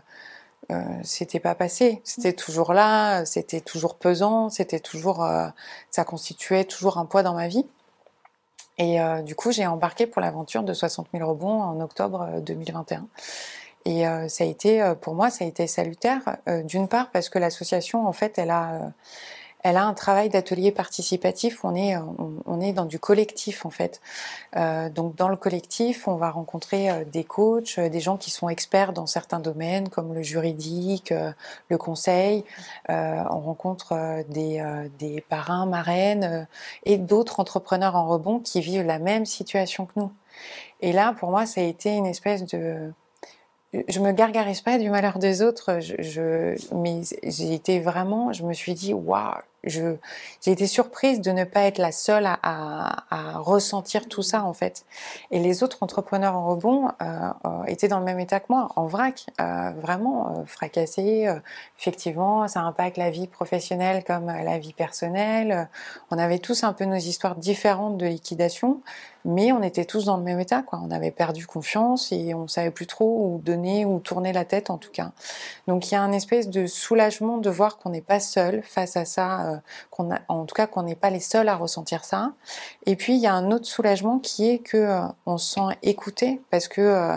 [0.73, 2.01] euh, c'était pas passé.
[2.05, 5.49] C'était toujours là, c'était toujours pesant, c'était toujours, euh,
[5.91, 7.67] ça constituait toujours un poids dans ma vie.
[8.79, 13.07] Et euh, du coup, j'ai embarqué pour l'aventure de 60 000 rebonds en octobre 2021.
[13.87, 16.39] Et ça a été, pour moi, ça a été salutaire.
[16.65, 18.93] D'une part parce que l'association, en fait, elle a
[19.69, 21.65] elle a un travail d'atelier participatif.
[21.65, 24.01] On est, on, est dans du collectif en fait.
[24.57, 28.31] Euh, donc dans le collectif, on va rencontrer euh, des coachs, euh, des gens qui
[28.31, 31.13] sont experts dans certains domaines comme le juridique,
[31.69, 32.45] le conseil.
[32.89, 34.63] on rencontre des,
[34.99, 36.47] des parrains, marraines
[36.85, 40.13] et d'autres entrepreneurs en rebond qui vivent la même situation que nous.
[40.81, 42.93] Et là, pour moi, ça a été une espèce de
[43.73, 45.81] je me gargarise pas du malheur des autres.
[45.81, 49.99] Je, je mais j'ai été vraiment, je me suis dit, waouh, j'ai
[50.53, 53.03] été surprise de ne pas être la seule à,
[53.37, 54.85] ressentir tout ça en fait.
[55.31, 58.69] Et les autres entrepreneurs en rebond euh, euh étaient dans le même état que moi,
[58.77, 61.29] en vrac, euh, vraiment fracassés.
[61.79, 65.69] Effectivement, ça impacte la vie professionnelle comme la vie personnelle.
[66.11, 68.81] On avait tous un peu nos histoires différentes de liquidation,
[69.25, 70.63] mais on était tous dans le même état.
[70.63, 70.81] Quoi.
[70.83, 74.71] On avait perdu confiance et on savait plus trop où donner, où tourner la tête
[74.71, 75.13] en tout cas.
[75.67, 78.97] Donc il y a un espèce de soulagement de voir qu'on n'est pas seul face
[78.97, 79.56] à ça
[79.91, 82.33] qu'on a, en tout cas qu'on n'est pas les seuls à ressentir ça.
[82.87, 85.77] Et puis il y a un autre soulagement qui est que euh, on se sent
[85.83, 87.17] écouté parce que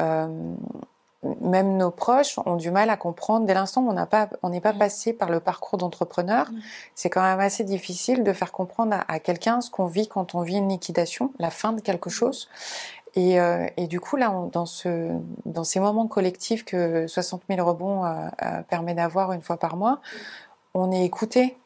[0.00, 0.54] euh,
[1.42, 3.46] même nos proches ont du mal à comprendre.
[3.46, 4.78] Dès l'instant où on n'a pas, on n'est pas mmh.
[4.78, 6.60] passé par le parcours d'entrepreneur, mmh.
[6.94, 10.34] c'est quand même assez difficile de faire comprendre à, à quelqu'un ce qu'on vit quand
[10.34, 12.48] on vit une liquidation, la fin de quelque chose.
[13.14, 15.10] Et, euh, et, du coup, là, on, dans, ce,
[15.44, 18.28] dans ces moments collectifs que 60 000 rebonds euh,
[18.68, 20.00] permet d'avoir une fois par mois,
[20.74, 21.56] on est écouté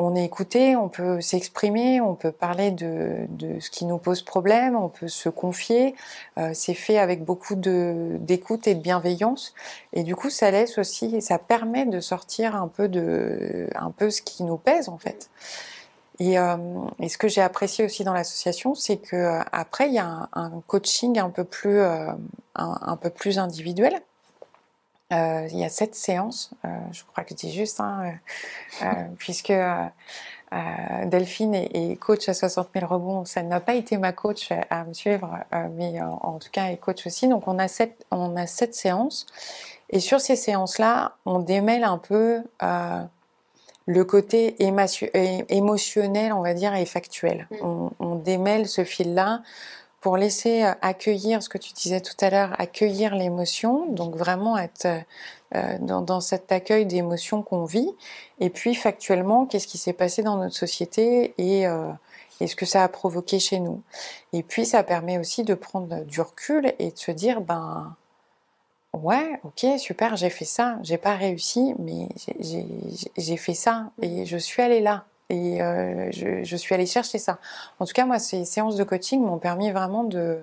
[0.00, 4.22] on est écouté, on peut s'exprimer, on peut parler de, de, ce qui nous pose
[4.22, 5.96] problème, on peut se confier.
[6.38, 9.54] Euh, c'est fait avec beaucoup d'écoute et de bienveillance.
[9.92, 14.10] Et du coup, ça laisse aussi, ça permet de sortir un peu de, un peu
[14.10, 15.30] ce qui nous pèse en fait.
[16.20, 16.56] Et, euh,
[17.00, 20.06] et ce que j'ai apprécié aussi dans l'association, c'est que euh, après il y a
[20.06, 22.12] un, un coaching un peu plus, euh,
[22.54, 24.00] un, un peu plus individuel.
[25.10, 28.12] Euh, il y a sept séances, euh, je crois que je dis juste, hein,
[28.82, 28.86] euh,
[29.18, 29.86] puisque euh,
[31.06, 33.24] Delphine est, coach à 60 000 rebonds.
[33.24, 35.38] Ça n'a pas été ma coach à, me suivre,
[35.76, 37.26] mais en, en, tout cas, elle est coach aussi.
[37.26, 39.26] Donc, on a sept, on a sept séances.
[39.90, 42.42] Et sur ces séances-là, on démêle un peu
[43.86, 44.56] le côté
[45.48, 47.46] émotionnel, on va dire, et factuel.
[47.50, 47.56] Mm.
[47.62, 49.42] On, on démêle ce fil-là
[50.08, 54.56] pour laisser euh, accueillir ce que tu disais tout à l'heure, accueillir l'émotion, donc vraiment
[54.56, 54.86] être
[55.54, 57.90] euh, dans, dans, cet accueil d'émotions qu'on vit,
[58.40, 61.92] et puis factuellement, qu'est-ce qui s'est passé dans notre société et, euh,
[62.40, 63.82] et ce que ça a provoqué chez nous.
[64.32, 67.94] Et puis ça permet aussi de prendre du recul et de se dire, ben
[68.94, 72.08] ouais, ok, super, j'ai fait ça, j'ai pas réussi, mais
[73.18, 75.04] j'ai fait ça et je suis allée là.
[75.30, 77.38] Et euh, je, je, suis allée chercher ça.
[77.80, 80.40] En tout cas, moi, ces séances de coaching m'ont permis vraiment de,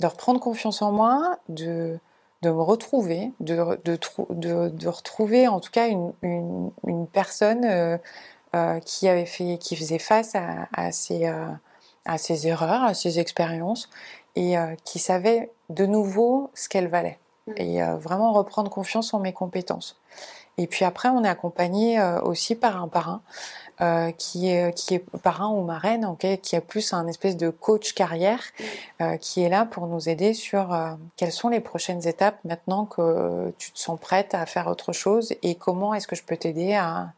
[0.00, 1.98] de reprendre confiance en moi, de,
[2.42, 7.96] de me retrouver, de, de, retrouver en tout cas une, une, une personne euh,
[8.54, 11.32] euh, qui avait fait, qui faisait face à, à ses,
[12.04, 13.88] à ses erreurs, à ses expériences,
[14.36, 17.18] et qui savait de nouveau ce qu'elle valait.
[17.46, 17.52] Mmh.
[17.56, 19.98] Et vraiment reprendre confiance en mes compétences.
[20.58, 23.22] Et puis après, on est accompagné aussi par un parrain
[23.82, 27.50] euh, qui est qui est parrain ou marraine, okay, qui est plus un espèce de
[27.50, 28.40] coach carrière,
[29.00, 32.84] euh, qui est là pour nous aider sur euh, quelles sont les prochaines étapes maintenant
[32.84, 36.36] que tu te sens prête à faire autre chose et comment est-ce que je peux
[36.36, 37.12] t'aider à,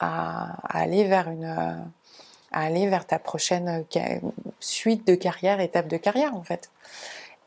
[0.00, 3.86] à, à, aller vers une à aller vers ta prochaine
[4.60, 6.68] suite de carrière, étape de carrière en fait.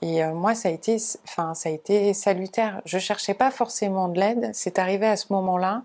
[0.01, 2.81] Et moi, ça a été, enfin, ça a été salutaire.
[2.85, 4.49] Je cherchais pas forcément de l'aide.
[4.53, 5.83] C'est arrivé à ce moment-là.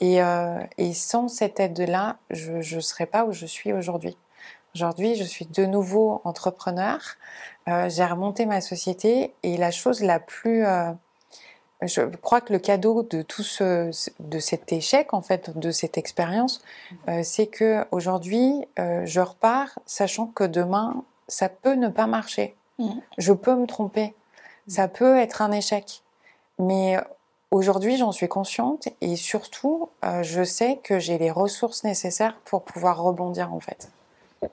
[0.00, 0.20] Et,
[0.78, 4.16] et sans cette aide-là, je ne serais pas où je suis aujourd'hui.
[4.74, 7.00] Aujourd'hui, je suis de nouveau entrepreneur.
[7.68, 10.92] Euh, j'ai remonté ma société et la chose la plus, euh,
[11.82, 15.98] je crois que le cadeau de tout ce, de cet échec en fait, de cette
[15.98, 16.62] expérience,
[17.08, 22.54] euh, c'est que aujourd'hui, je repars sachant que demain, ça peut ne pas marcher.
[22.78, 22.90] Mmh.
[23.16, 24.14] Je peux me tromper.
[24.68, 26.02] Ça peut être un échec.
[26.58, 26.98] Mais
[27.50, 29.90] aujourd'hui, j'en suis consciente et surtout,
[30.22, 33.90] je sais que j'ai les ressources nécessaires pour pouvoir rebondir en fait.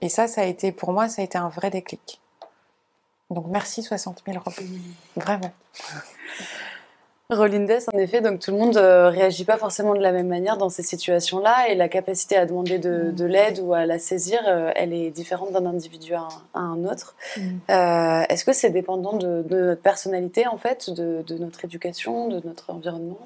[0.01, 2.19] Et ça, ça a été, pour moi, ça a été un vrai déclic.
[3.29, 4.53] Donc merci 60 000 robes.
[5.15, 5.51] Vraiment.
[7.31, 10.27] Rolindes, en effet, donc tout le monde ne euh, réagit pas forcément de la même
[10.27, 13.25] manière dans ces situations-là et la capacité à demander de, mm.
[13.25, 17.15] l'aide ou à la saisir, euh, elle est différente d'un individu à un, autre.
[17.35, 17.41] Mm.
[17.71, 22.69] Euh, est-ce que c'est dépendant de, notre personnalité, en fait, de, notre éducation, de notre
[22.69, 23.19] environnement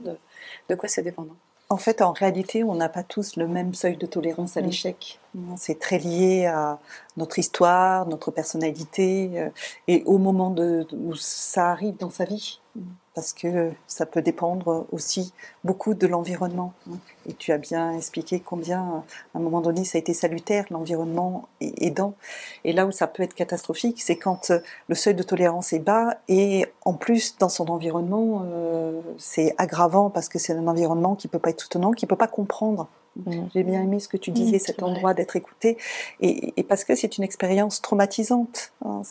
[0.69, 1.35] de quoi c'est dépendant?
[1.71, 4.65] En fait, en réalité, on n'a pas tous le même seuil de tolérance à mm.
[4.65, 5.19] l'échec.
[5.57, 6.79] C'est très lié à
[7.15, 9.49] notre histoire, notre personnalité, euh,
[9.87, 12.59] et au moment de, où ça arrive dans sa vie
[13.15, 15.33] parce que ça peut dépendre aussi
[15.65, 16.73] beaucoup de l'environnement.
[17.27, 21.49] Et tu as bien expliqué combien, à un moment donné, ça a été salutaire, l'environnement
[21.59, 22.13] aidant.
[22.63, 24.53] Et là où ça peut être catastrophique, c'est quand
[24.87, 30.09] le seuil de tolérance est bas et en plus, dans son environnement, euh, c'est aggravant
[30.09, 32.87] parce que c'est un environnement qui peut pas être soutenant, qui peut pas comprendre
[33.53, 35.77] J'ai bien aimé ce que tu disais, cet endroit d'être écouté,
[36.21, 38.71] et, parce que c'est une expérience traumatisante.
[38.85, 39.01] Hein,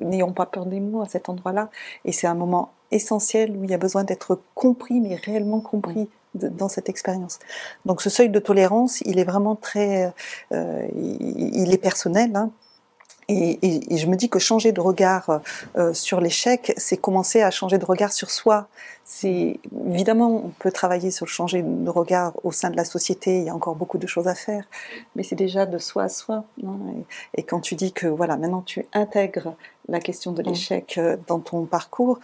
[0.00, 1.70] n'ayons pas peur des mots à cet endroit-là,
[2.04, 6.08] et c'est un moment essentiel où il y a besoin d'être compris, mais réellement compris.
[6.34, 7.38] dans cette expérience.
[7.86, 10.12] Donc ce seuil de tolérance, il est vraiment très,
[10.52, 12.36] euh, il, est personnel.
[12.36, 12.50] Hein,
[13.28, 15.40] et, et, et, je me dis que changer de regard
[15.76, 18.68] euh, sur l'échec, c'est commencer à changer de regard sur soi.
[19.10, 23.38] C'est évidemment, on peut travailler sur le changer de regard au sein de la société.
[23.38, 24.64] Il y a encore beaucoup de choses à faire,
[25.16, 26.44] mais c'est déjà de soi à soi.
[26.62, 26.76] Hein.
[27.34, 29.54] et, et, quand tu dis que voilà, maintenant tu intègres
[29.88, 30.46] la question de mm.
[30.46, 32.20] l'échec euh, dans ton parcours,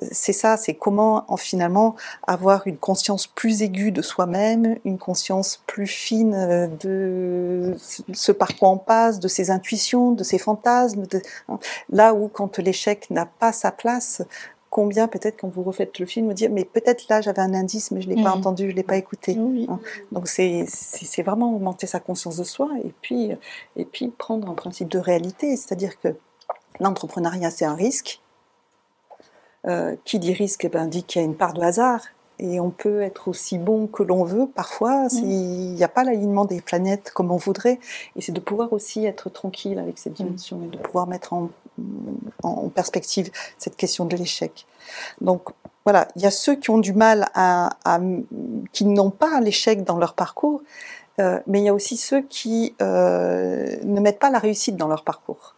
[0.00, 1.96] c'est ça, c'est comment en finalement
[2.26, 7.74] avoir une conscience plus aiguë de soi-même, une conscience plus fine euh, de
[8.12, 11.04] ce par quoi on passe, de ses intuitions, de ses fantasmes.
[11.48, 11.58] Hein.
[11.90, 14.22] là où quand l'échec n'a pas sa place,
[14.70, 17.90] combien peut-être quand vous refaites le film, vous dire mais peut-être là j'avais un indice
[17.90, 18.38] mais je l'ai pas mm.
[18.38, 19.36] entendu, je l'ai pas écouté.
[19.36, 19.80] Hein.
[20.12, 23.30] Donc c'est c'est vraiment augmenter sa conscience de soi et puis
[23.76, 26.14] et puis prendre un principe de réalité, c'est-à-dire que
[26.80, 28.20] L'entrepreneuriat, c'est un risque.
[29.66, 32.00] Euh, qui dit risque eh ben, dit qu'il y a une part de hasard.
[32.38, 35.08] Et on peut être aussi bon que l'on veut parfois mm.
[35.10, 37.80] s'il n'y a pas l'alignement des planètes comme on voudrait.
[38.14, 40.24] Et c'est de pouvoir aussi être tranquille avec cette mm.
[40.24, 41.50] dimension et de pouvoir mettre en,
[42.74, 44.66] perspective cette question de l'échec.
[45.20, 45.50] Donc
[45.84, 47.70] voilà, il y a ceux qui ont du mal à,
[48.72, 50.62] qui n'ont pas l'échec dans leur parcours,
[51.20, 54.88] euh, mais il y a aussi ceux qui euh, ne mettent pas la réussite dans
[54.88, 55.54] leur parcours.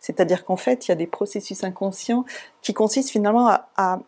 [0.00, 2.24] C'est-à-dire qu'en fait, il y a des processus inconscients
[2.62, 4.00] qui consistent finalement à,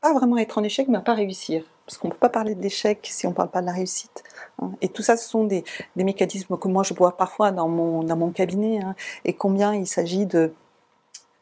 [0.00, 1.64] pas vraiment être en échec, mais à pas réussir.
[1.88, 3.72] Parce qu'on ne peut pas parler de l'échec si on ne parle pas de la
[3.72, 4.22] réussite.
[4.60, 4.72] Hein.
[4.82, 5.64] Et tout ça, ce sont des,
[5.96, 8.94] mécanismes que moi je vois parfois dans mon, dans mon cabinet, hein.
[9.24, 10.52] et combien il s'agit de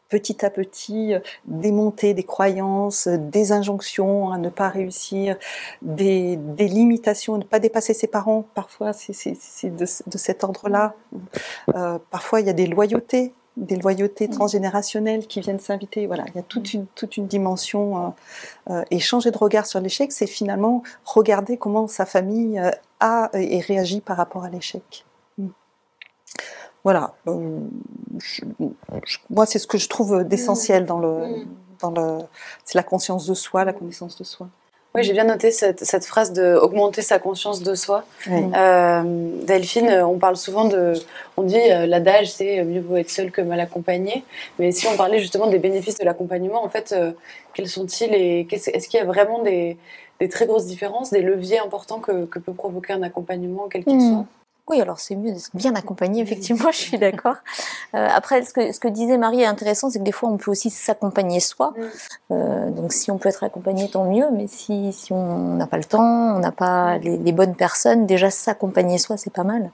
[0.08, 1.14] petit à petit
[1.46, 5.36] démonter des croyances, des injonctions à ne pas réussir,
[5.82, 8.44] des, limitations, à ne pas dépasser ses parents.
[8.54, 10.94] Parfois, c'est de, cet ordre-là.
[11.74, 14.30] Euh, parfois, il y a des loyautés des loyautés mm.
[14.30, 16.06] transgénérationnelles qui viennent s'inviter.
[16.06, 16.76] Voilà, il y a toute mm.
[16.76, 18.06] une, toute une dimension.
[18.06, 18.10] Euh,
[18.70, 23.30] euh, et changer de regard sur l'échec, c'est finalement regarder comment sa famille euh, a
[23.34, 25.04] et réagit par rapport à l'échec.
[25.38, 25.48] Mm.
[26.84, 27.14] Voilà.
[29.30, 31.46] moi, c'est ce que je trouve d'essentiel dans le,
[31.80, 32.18] dans le,
[32.64, 34.48] c'est la conscience de soi, la connaissance de soi.
[34.96, 38.04] Oui, j'ai bien noté cette, cette, phrase de augmenter sa conscience de soi.
[38.30, 39.02] Euh,
[39.42, 40.94] Delphine, on parle souvent de,
[41.36, 44.24] on dit euh, l'adage c'est mieux vaut être seul que mal accompagné.
[44.58, 47.12] Mais si on parlait justement des bénéfices de l'accompagnement, en fait, euh,
[47.52, 49.76] quels sont-ils et est-ce qu'il y a vraiment des,
[50.18, 53.98] des, très grosses différences, des leviers importants que, que peut provoquer un accompagnement, quel qu'il
[53.98, 54.14] hmm.
[54.14, 54.26] soit?
[54.68, 57.36] Oui, alors c'est mieux d'être bien accompagné, effectivement, je suis d'accord.
[57.94, 60.36] Euh, après, ce que, ce que disait Marie est intéressant, c'est que des fois, on
[60.36, 61.72] peut aussi s'accompagner soi.
[62.32, 64.26] Euh, donc, si on peut être accompagné, tant mieux.
[64.32, 68.06] Mais si, si on n'a pas le temps, on n'a pas les, les, bonnes personnes,
[68.06, 69.70] déjà s'accompagner soi, c'est pas mal.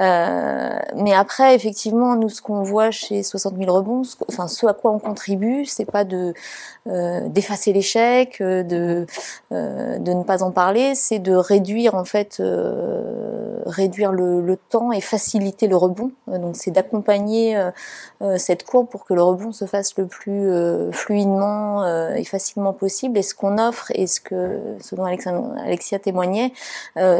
[0.00, 4.66] Euh, mais après, effectivement, nous, ce qu'on voit chez 60 000 rebonds, ce, enfin, ce
[4.66, 6.32] à quoi on contribue, c'est pas de
[6.88, 9.06] euh, d'effacer l'échec, euh, de
[9.50, 12.42] de ne pas en parler, c'est de réduire en fait
[13.66, 16.12] réduire le, temps et faciliter le rebond.
[16.26, 17.58] donc c'est d'accompagner
[18.36, 20.50] cette courbe pour que le rebond se fasse le plus
[20.92, 23.18] fluidement et facilement possible.
[23.18, 26.52] Et ce qu'on offre et ce que ce dont Alexia témoignait,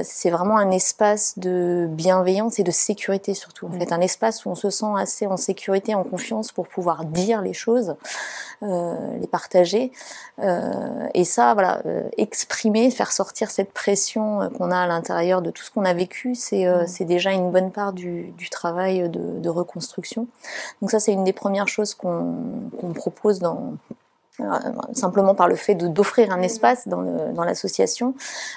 [0.02, 3.66] c'est vraiment un espace de bienveillance et de sécurité surtout.
[3.66, 7.05] En fait, un espace où on se sent assez en sécurité, en confiance pour pouvoir
[7.05, 7.96] dire les choses,
[8.62, 9.90] les partager.
[11.14, 11.83] et ça, voilà,
[12.18, 16.35] exprimer, faire sortir cette pression qu'on a à l'intérieur de tout ce qu'on a vécu,
[16.35, 20.27] c'est euh, déjà une bonne part du, travail de, reconstruction.
[20.81, 23.75] Donc ça, c'est une des premières choses qu'on propose dans,
[24.95, 28.14] simplement par le fait d'offrir un espace dans l'association.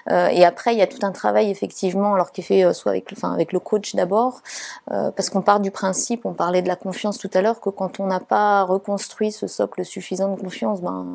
[0.09, 2.71] Euh, et après, il y a tout un travail effectivement, alors qui est fait euh,
[2.71, 4.41] soit avec, enfin, avec le coach d'abord,
[4.87, 7.99] parce qu'on part du principe, on parlait de la confiance tout à l'heure, que quand
[7.99, 11.05] on n'a pas reconstruit ce socle suffisant de confiance, ben,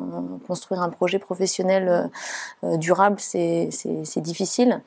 [0.47, 2.09] construire un projet professionnel
[2.63, 3.69] durable, c'est
[4.17, 4.81] difficile.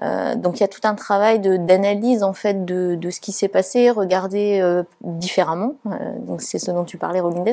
[0.00, 3.48] donc il y a tout un travail d'analyse en fait de, de ce qui s'est
[3.48, 5.74] passé, regarder différemment.
[6.20, 7.50] donc c'est ce dont tu parlais, Rolindes,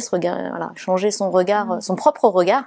[0.75, 2.63] changer son regard son propre regard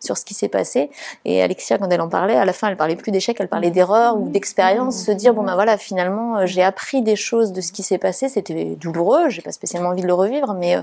[0.00, 0.90] sur ce qui s'est passé.
[1.24, 3.70] Et Alexia, quand elle en parlait, à la fin, elle parlait plus d'échecs, elle parlait
[3.70, 7.60] d'erreurs ou d'expériences, se dire bon ben voilà, finalement, euh, j'ai appris des choses de
[7.60, 8.28] ce qui s'est passé.
[8.28, 10.82] C'était douloureux, j'ai pas spécialement envie de le revivre, mais euh,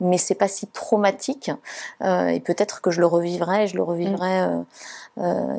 [0.00, 1.50] mais c'est pas si traumatique.
[2.02, 4.40] Euh, et peut-être que je le revivrai, je le revivrai.
[4.42, 4.58] Euh,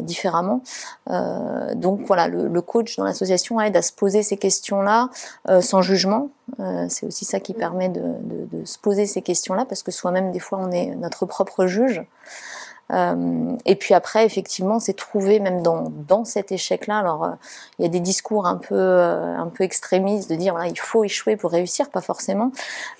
[0.02, 0.62] différemment.
[1.10, 5.10] Euh, donc voilà, le, coach dans l'association aide à se poser ces questions-là
[5.50, 6.30] euh, sans jugement.
[6.90, 10.32] c'est aussi ça qui permet de, de, de se poser ces questions-là parce que soi-même
[10.32, 12.04] des fois on est notre propre juge.
[12.92, 17.00] Euh, et puis après, effectivement, c'est trouvé même dans, dans cet échec-là.
[17.00, 17.32] Alors, euh,
[17.80, 20.80] il y a des discours un peu euh, un peu extrémistes de dire voilà, il
[20.80, 22.52] faut échouer pour réussir, pas forcément.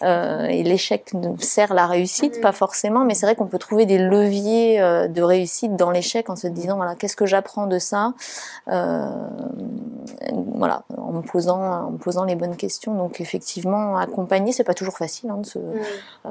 [0.02, 3.06] et l'échec sert la réussite, pas forcément.
[3.06, 6.78] Mais c'est vrai qu'on peut trouver des leviers de réussite dans l'échec en se disant
[6.78, 8.14] voilà, qu'est-ce que j'apprends de ça?
[10.32, 12.94] Voilà, en me posant en me posant les bonnes questions.
[12.94, 15.30] Donc effectivement, accompagner, c'est pas toujours facile.
[15.30, 15.60] Hein, de se...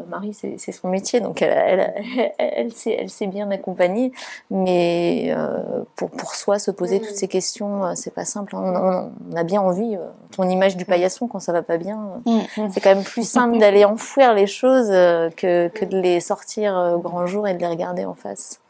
[0.09, 4.13] Marie, c'est son métier, donc elle, elle, elle, elle, sait, elle sait bien accompagné,
[4.51, 8.57] mais euh, pour, pour soi, se poser toutes ces questions, euh, c'est pas simple.
[8.57, 9.11] Hein.
[9.33, 10.07] On, a bien envie, euh,
[10.37, 12.23] ton image du paillasson quand ça va pas bien,
[12.71, 16.99] c'est quand même plus simple d'aller enfouir les choses que, que de les sortir au
[16.99, 18.61] grand jour et de les regarder en face.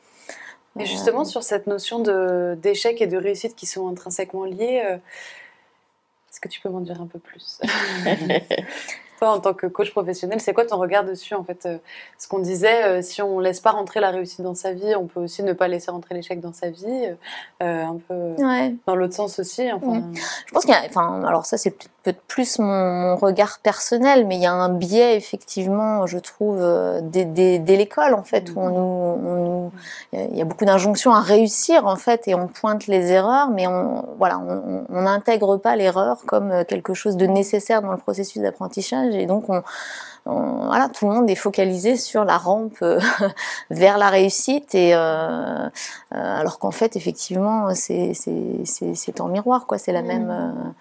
[0.78, 2.00] Et justement, sur cette notion
[2.56, 4.82] d'échec et de réussite qui sont intrinsèquement liées,
[6.30, 7.60] est-ce que tu peux m'en dire un peu plus?
[9.26, 11.78] En tant que coach professionnel, c'est quoi ton regard dessus en fait euh,
[12.18, 15.06] Ce qu'on disait, euh, si on laisse pas rentrer la réussite dans sa vie, on
[15.06, 17.14] peut aussi ne pas laisser rentrer l'échec dans sa vie,
[17.62, 18.34] euh, un peu
[18.86, 19.70] dans l'autre sens aussi.
[19.72, 20.10] Enfin...
[20.46, 24.36] Je pense qu'il y a, enfin, alors ça c'est peut-être plus mon, regard personnel, mais
[24.36, 26.60] il y a un biais effectivement, je trouve,
[27.02, 29.72] dès, dès, l'école en fait, où on nous,
[30.12, 33.66] il y a beaucoup d'injonctions à réussir en fait, et on pointe les erreurs, mais
[33.66, 39.14] on, voilà, on n'intègre pas l'erreur comme quelque chose de nécessaire dans le processus d'apprentissage
[39.14, 39.62] et donc on,
[40.26, 42.98] voilà, tout le monde est focalisé sur la rampe euh,
[43.70, 45.68] vers la réussite et euh, euh,
[46.10, 50.74] alors qu'en fait effectivement c'est c'est en miroir quoi, c'est la même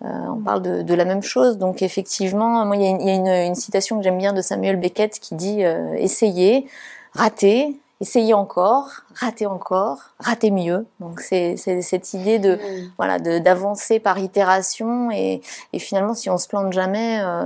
[0.00, 0.30] mmh.
[0.30, 3.14] on parle de, de, la même chose donc effectivement moi il y a, y a
[3.14, 5.62] une, une, citation que j'aime bien de Samuel Beckett qui dit
[5.98, 6.66] essayez,
[7.12, 10.86] ratez, essayer encore, rater encore, rater mieux.
[11.00, 12.58] Donc c'est cette idée de
[12.98, 15.40] voilà d'avancer par itération et,
[15.72, 17.44] et, finalement si on se plante jamais, euh,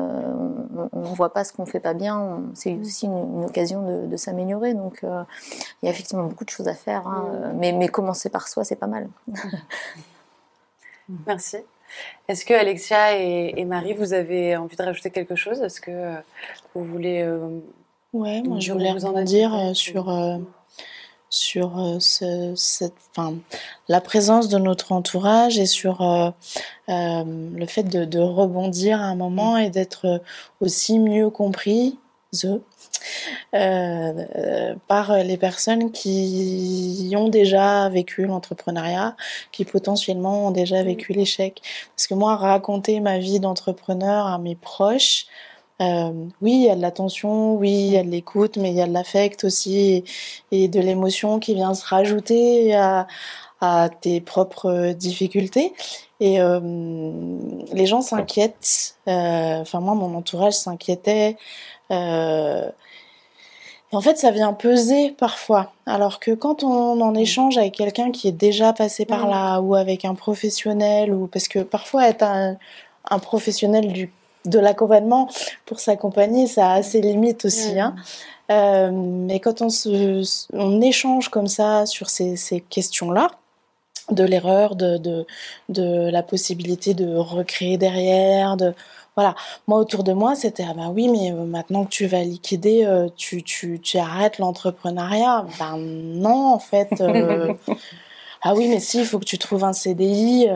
[0.93, 2.41] on, ne voit pas ce qu'on fait pas bien.
[2.55, 2.81] C'est mm.
[2.81, 4.75] aussi une, occasion de, de s'améliorer.
[4.75, 5.23] Donc euh,
[5.83, 7.59] il y a effectivement beaucoup de choses à faire, hein, mm.
[7.59, 9.09] mais, mais commencer par soi c'est pas mal.
[11.27, 11.59] Merci.
[12.29, 15.61] Est-ce que Alexia et, et, Marie, vous avez envie de rajouter quelque chose?
[15.61, 16.15] Est-ce que
[16.75, 17.61] vous voulez euh,
[18.13, 20.39] Ouais, moi je voulais vous en dire euh, sur, euh,
[21.29, 22.95] sur euh, ce, cette,
[23.89, 26.01] la présence de notre entourage et sur
[26.89, 30.23] le fait de, de, rebondir à un moment et d'être
[30.61, 31.99] aussi mieux compris
[34.89, 39.17] par les personnes qui ont déjà vécu l'entrepreneuriat,
[39.53, 41.61] qui potentiellement ont déjà vécu l'échec.
[41.97, 45.27] Parce que moi, raconter ma vie d'entrepreneur à mes proches,
[45.81, 46.13] euh,
[46.43, 48.83] oui, il y a de l'attention, oui, il y a de l'écoute, mais il y
[48.83, 50.05] a de l'affect aussi
[50.53, 53.07] et, de l'émotion qui vient se rajouter à,
[53.61, 55.73] à tes propres difficultés.
[56.21, 56.61] Et euh,
[57.73, 58.97] les gens s'inquiètent.
[59.09, 61.37] Euh, enfin, moi, mon entourage s'inquiétait.
[61.91, 62.69] Euh,
[63.93, 65.73] en fait, ça vient peser parfois.
[65.87, 69.31] Alors que quand on en échange avec quelqu'un qui est déjà passé par mmh.
[69.31, 72.57] là, ou avec un professionnel, ou parce que parfois être un,
[73.09, 74.13] un professionnel du
[74.47, 75.29] de l'accompagnement
[75.67, 77.79] pour s'accompagner, ça a ses limites aussi.
[77.79, 77.95] Hein.
[78.51, 80.23] Euh, mais quand on, se,
[80.53, 83.31] on échange comme ça sur ces, ces questions-là,
[84.11, 85.27] de l'erreur, de, de,
[85.69, 88.75] de la possibilité de recréer derrière, de
[89.17, 89.35] voilà.
[89.67, 92.85] Moi, autour de moi, c'était ah bah oui, mais euh, maintenant que tu vas liquider,
[92.87, 95.47] euh, tu, tu, tu arrêtes l'entrepreneuriat.
[95.59, 97.01] Ben non, en fait.
[97.01, 97.53] Euh,
[98.43, 100.49] ah oui, mais si, il faut que tu trouves un CDI.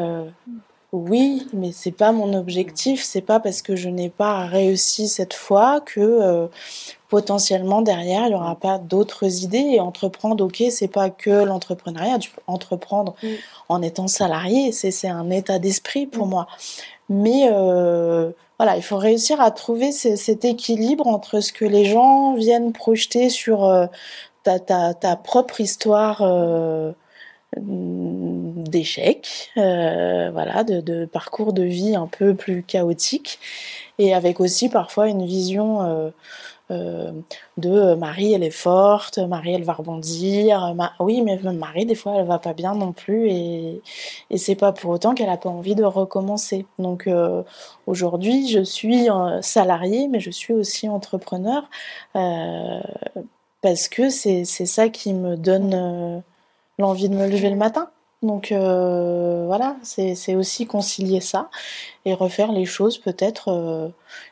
[0.92, 3.02] oui, mais c'est pas mon objectif.
[3.02, 6.48] C'est pas parce que je n'ai pas réussi cette fois que
[7.14, 10.44] potentiellement derrière il y aura pas d'autres idées et entreprendre.
[10.44, 12.18] Ok, c'est pas que l'entrepreneuriat.
[12.18, 13.28] Tu peux entreprendre mm.
[13.68, 14.72] en étant salarié.
[14.72, 16.30] C'est un état d'esprit pour mm.
[16.30, 16.48] moi.
[17.08, 22.34] Mais euh, voilà, il faut réussir à trouver cet équilibre entre ce que les gens
[22.34, 23.86] viennent projeter sur euh,
[24.42, 26.90] ta, ta, ta, propre histoire euh,
[27.56, 33.38] d'échec, euh, voilà, de, de, parcours de vie un peu plus chaotique,
[33.98, 36.10] et avec aussi parfois une vision euh,
[36.70, 37.12] euh,
[37.58, 40.74] de euh, Marie, elle est forte, Marie, elle va rebondir.
[41.00, 43.82] oui, mais Marie, des fois, elle va pas bien non plus, et,
[44.36, 46.66] c'est pas pour autant qu'elle a pas envie de recommencer.
[46.78, 47.42] Donc euh,
[47.86, 49.08] aujourd'hui, je suis
[49.42, 51.68] salariée, mais je suis aussi entrepreneur
[53.60, 56.22] parce que c'est ça qui me donne
[56.78, 57.90] l'envie de me lever le matin.
[58.24, 61.50] Donc euh, voilà, c'est aussi concilier ça
[62.06, 63.88] et refaire les choses peut-être euh,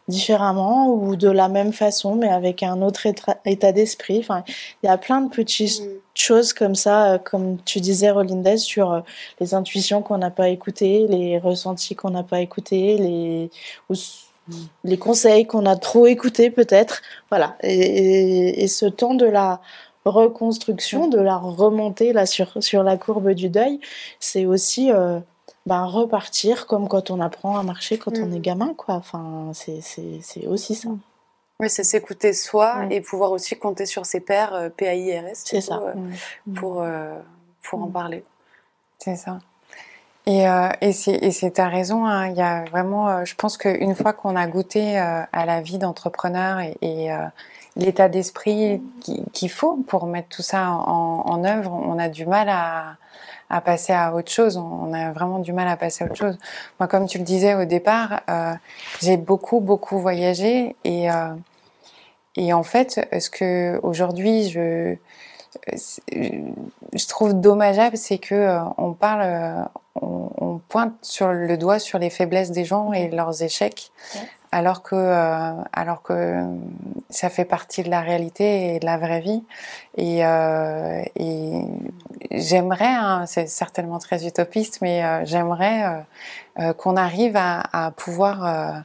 [0.09, 3.07] différemment ou de la même façon, mais avec un autre
[3.45, 4.19] état, d'esprit.
[4.21, 4.45] Enfin,
[4.83, 5.89] il y a plein de petites mm.
[6.15, 9.03] choses comme ça, euh, comme tu disais, Rolindez, sur
[9.41, 13.51] les intuitions qu'on n'a pas écoutées, les ressentis qu'on n'a pas écoutés, les
[13.91, 14.55] mm.
[14.85, 17.03] les conseils qu'on a trop écoutés peut-être.
[17.29, 19.61] Voilà, et, et, ce temps de la
[20.05, 23.81] reconstruction, de la remontée là sur, sur la courbe du deuil,
[24.21, 25.21] c'est aussi euh,
[25.67, 28.35] ben, repartir comme quand on apprend à marcher quand on mm.
[28.35, 28.95] est gamin, quoi.
[28.95, 30.89] Enfin, c'est aussi ça.
[31.61, 35.31] Oui, c'est s'écouter soi et pouvoir aussi compter sur ses pairs euh, PAIRS.
[35.35, 35.81] C'est ça.
[35.81, 35.95] Euh,
[36.47, 36.55] mm.
[36.55, 36.85] pour,
[37.63, 37.93] pour en mm.
[37.93, 38.25] parler.
[38.99, 39.39] C'est ça.
[40.25, 40.45] Et,
[40.81, 42.29] et c'est ta raison, hein.
[42.29, 46.61] il y a vraiment, je pense qu'une fois qu'on a goûté à la vie d'entrepreneur
[46.61, 47.11] et, et
[47.77, 48.83] l'état d'esprit
[49.33, 54.15] qu'il faut pour mettre tout ça en, œuvre, on a du mal à, passer à
[54.15, 54.57] autre chose.
[54.57, 56.39] On a vraiment du mal à passer à autre chose.
[56.81, 58.53] Moi, comme tu le disais au départ, euh,
[59.01, 61.35] j'ai beaucoup, beaucoup voyagé et, euh,
[62.37, 64.97] et en fait, ce que aujourd'hui je,
[65.75, 69.69] je trouve dommageable, c'est que euh, on parle,
[70.01, 73.91] on, pointe sur le doigt sur les faiblesses des gens et leurs échecs,
[74.53, 76.45] alors que euh, alors que
[77.09, 79.43] ça fait partie de la réalité et de la vraie vie.
[79.97, 81.03] Et, euh,
[82.31, 86.05] j'aimerais hein, c'est certainement très utopiste mais euh, j'aimerais
[86.61, 88.85] euh, qu'on arrive à, à pouvoir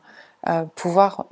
[0.76, 1.26] pouvoir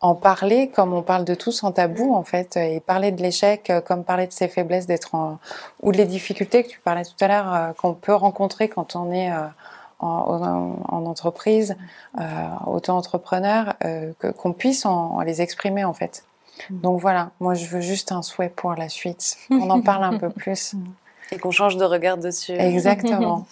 [0.00, 3.70] en parler comme on parle de tout sans tabou en fait et parler de l'échec
[3.86, 5.14] comme parler de ses faiblesses d'être
[5.82, 9.12] ou de les difficultés que tu parlais tout à l'heure qu'on peut rencontrer quand on
[9.12, 9.30] est
[9.98, 11.76] en, entreprise,
[12.18, 12.22] euh,
[12.66, 16.24] auto-entrepreneur, euh, qu'on puisse en, les exprimer en fait.
[16.70, 16.80] Mm.
[16.80, 19.36] Donc voilà, moi je veux juste un souhait pour la suite.
[19.50, 20.74] On en parle un peu plus.
[21.32, 22.52] Et qu'on change de regard dessus.
[22.52, 23.46] Exactement.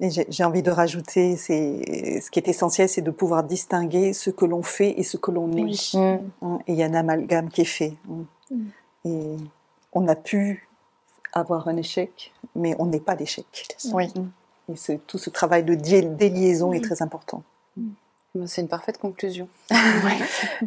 [0.00, 4.44] J'ai envie de rajouter, c'est ce qui est essentiel, c'est de pouvoir distinguer ce que
[4.44, 5.94] l'on fait et ce que l'on est.
[5.94, 6.18] Mm.
[6.42, 7.94] Hein, et il y a un amalgame qui est fait.
[8.10, 8.24] Hein.
[8.50, 8.64] Mm.
[9.04, 9.36] Et
[9.92, 10.68] on a pu
[11.32, 13.46] avoir un échec, mais on n'est pas l'échec.
[13.92, 14.12] Oui.
[14.68, 17.42] Et tout ce travail de déliaison est très important.
[18.46, 19.46] C'est une parfaite conclusion.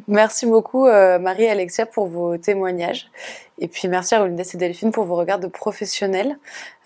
[0.08, 3.10] merci beaucoup euh, Marie et Alexia pour vos témoignages.
[3.58, 6.38] Et puis merci à Rolinda et Delphine pour vos regards de professionnels.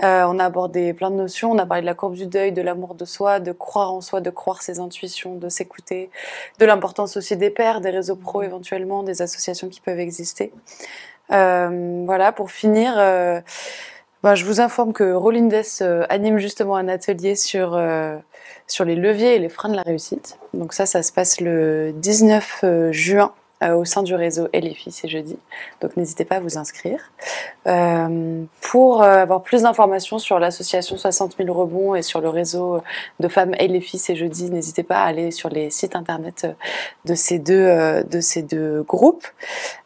[0.04, 1.52] Euh, on a abordé plein de notions.
[1.52, 4.00] On a parlé de la courbe du deuil, de l'amour de soi, de croire en
[4.00, 6.10] soi, de croire ses intuitions, de s'écouter,
[6.60, 10.54] de l'importance aussi des pairs, des réseaux pro éventuellement, des associations qui peuvent exister.
[11.34, 12.94] Euh, voilà, pour finir
[14.22, 18.18] bah, je vous informe que Rolindes euh, anime justement un atelier sur, euh,
[18.68, 20.38] sur les leviers et les freins de la réussite.
[20.54, 25.10] Donc ça, ça se passe le 19 euh, juin au sein du réseau filles, c'est
[25.10, 25.38] jeudi.
[25.82, 27.12] Donc n'hésitez pas à vous inscrire.
[27.68, 32.82] Euh, pour euh, avoir plus d'informations sur l'association 60 000 rebonds et sur le réseau
[33.20, 36.48] de femmes filles, c'est jeudi, n'hésitez pas à aller sur les sites internet
[37.06, 39.28] de ces deux, de ces deux groupes.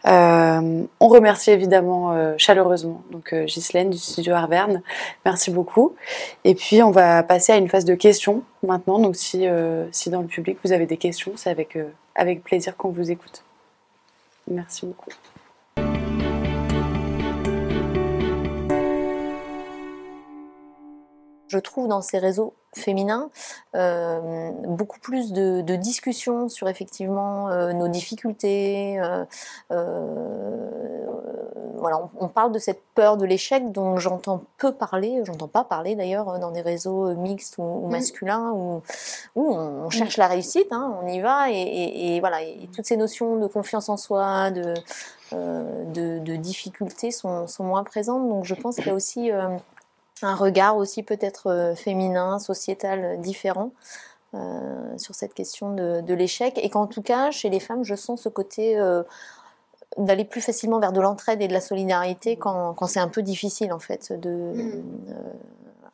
[0.06, 4.82] on remercie évidemment chaleureusement donc Ghislaine du studio Arverne.
[5.26, 5.96] Merci beaucoup.
[6.44, 9.00] Et puis on va passer à une phase de questions maintenant.
[9.00, 9.46] Donc si,
[9.92, 11.78] si dans le public vous avez des questions, c'est avec,
[12.16, 13.44] avec plaisir qu'on vous écoute.
[14.48, 15.12] Merci beaucoup.
[21.54, 23.30] Je trouve dans ces réseaux féminins
[23.76, 29.26] euh, beaucoup plus de, discussions sur effectivement euh, nos difficultés, euh,
[31.84, 35.96] voilà, on, parle de cette peur de l'échec dont j'entends peu parler, j'entends pas parler
[35.96, 37.92] d'ailleurs dans des réseaux mixtes ou, mm.
[37.92, 38.82] masculins où,
[39.36, 43.38] où on, cherche la réussite, hein, on y va et, voilà, et toutes ces notions
[43.38, 44.74] de confiance en soi, de,
[45.32, 48.28] de, de difficultés sont, sont, moins présentes.
[48.28, 53.72] Donc je pense qu'il y a aussi un regard aussi peut-être féminin, sociétal différent.
[54.36, 58.24] Euh, sur cette question de, l'échec et qu'en tout cas chez les femmes je sens
[58.24, 59.04] ce côté euh,
[59.98, 63.74] d'aller plus facilement vers de l'entraide et de la solidarité quand, c'est un peu difficile
[63.74, 64.84] en fait de, mm.
[65.10, 65.14] euh,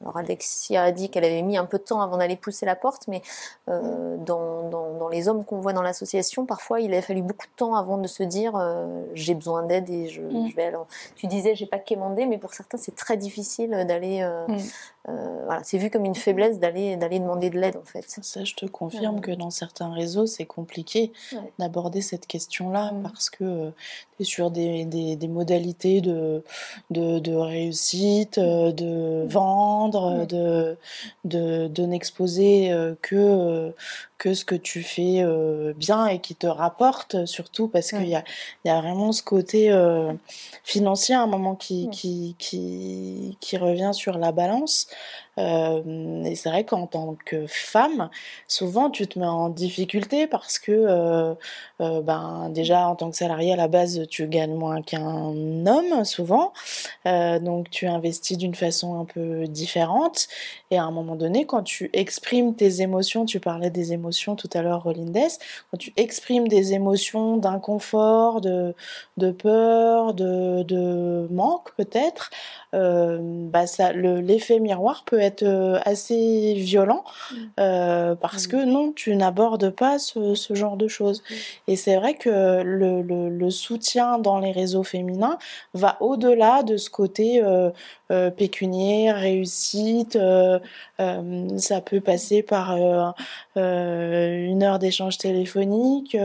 [0.01, 2.77] alors Alexia a dit qu'elle avait mis un peu de temps avant d'aller pousser la
[2.77, 3.21] porte, mais
[3.67, 7.55] euh, dans, dans, les hommes qu'on voit dans l'association, parfois il a fallu beaucoup de
[7.55, 10.51] temps avant de se dire euh, j'ai besoin d'aide et je, mm.
[10.55, 10.65] vais.
[10.65, 14.21] Alors, tu disais j'ai pas quémandé, mais pour certains c'est très difficile d'aller.
[14.21, 14.57] Euh, mm.
[15.45, 18.05] voilà, c'est vu comme une faiblesse d'aller d'aller demander de l'aide en fait.
[18.21, 21.11] Ça, je te confirme que dans certains réseaux c'est compliqué
[21.57, 23.01] d'aborder cette question-là mm.
[23.01, 23.71] parce que
[24.15, 26.43] tu es sur des, des, des modalités de,
[26.91, 29.88] de, de réussite, de vente
[30.25, 30.77] de,
[31.25, 33.71] de, n'exposer euh, que, euh,
[34.19, 38.15] que ce que tu fais euh, bien et qui te rapporte, surtout parce qu'il y
[38.15, 38.23] a,
[38.65, 39.71] y a vraiment ce côté
[40.63, 44.87] financier à un moment qui, qui, qui, qui, revient sur la balance.
[45.39, 48.09] Euh, et c'est vrai qu'en tant que femme,
[48.47, 51.33] souvent tu te mets en difficulté parce que, euh,
[51.81, 56.03] euh, ben, déjà en tant que salarié à la base, tu gagnes moins qu'un homme
[56.03, 56.53] souvent,
[57.05, 60.27] donc tu investis d'une façon un peu différente.
[60.71, 64.49] Et à un moment donné, quand tu exprimes tes émotions, tu parlais des émotions tout
[64.53, 65.17] à l'heure, Rolindes,
[65.71, 68.75] quand tu exprimes des émotions d'inconfort, de,
[69.17, 72.29] de peur, de, de manque peut-être,
[72.73, 77.35] bah ça, l'effet miroir peut être euh, assez violent mmh.
[77.59, 78.51] euh, parce mmh.
[78.51, 81.21] que non, tu n'abordes pas ce, genre de choses.
[81.21, 81.33] Mmh.
[81.67, 85.37] Et c'est vrai que le, soutien dans les réseaux féminins
[85.73, 87.71] va au-delà de ce côté euh,
[88.11, 90.15] euh, pécuniaire, réussite.
[90.15, 90.57] Euh,
[90.99, 92.75] euh, ça peut passer par
[93.59, 96.15] une heure d'échange téléphonique.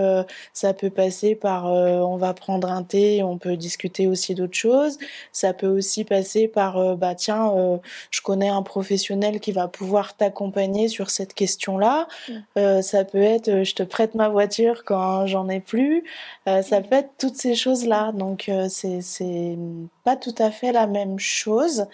[0.53, 4.99] ça peut passer par on va prendre un thé, on peut discuter aussi d'autres choses.
[5.32, 7.53] Ça peut aussi passer par bah tiens,
[8.11, 12.07] je connais un professionnel qui va pouvoir t'accompagner sur cette question-là.
[12.28, 12.82] Mm.
[12.82, 16.05] ça peut être je te prête ma voiture quand j'en ai plus.
[16.47, 18.12] ça peut être toutes ces choses-là.
[18.12, 19.01] Donc c'est
[20.05, 21.86] pas tout à fait la même chose.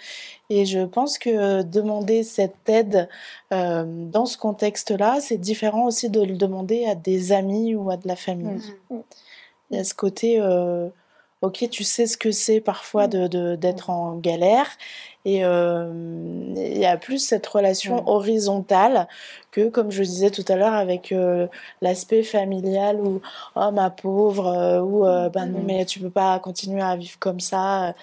[0.50, 3.08] Et je pense que demander cette aide
[3.52, 7.96] euh, dans ce contexte-là, c'est différent aussi de le demander à des amis ou à
[7.96, 8.60] de la famille.
[8.90, 8.96] Mmh.
[9.70, 10.88] Il y a ce côté, euh,
[11.42, 14.66] ok, tu sais ce que c'est parfois d'être de, d'être en galère.
[15.24, 15.92] Et euh,
[16.56, 19.06] il y a plus cette relation horizontale
[19.50, 21.14] que, comme je disais tout à l'heure, avec
[21.82, 23.20] l'aspect familial ou
[23.54, 27.94] oh ma pauvre, ou ben non, mais tu peux pas continuer à vivre comme ça.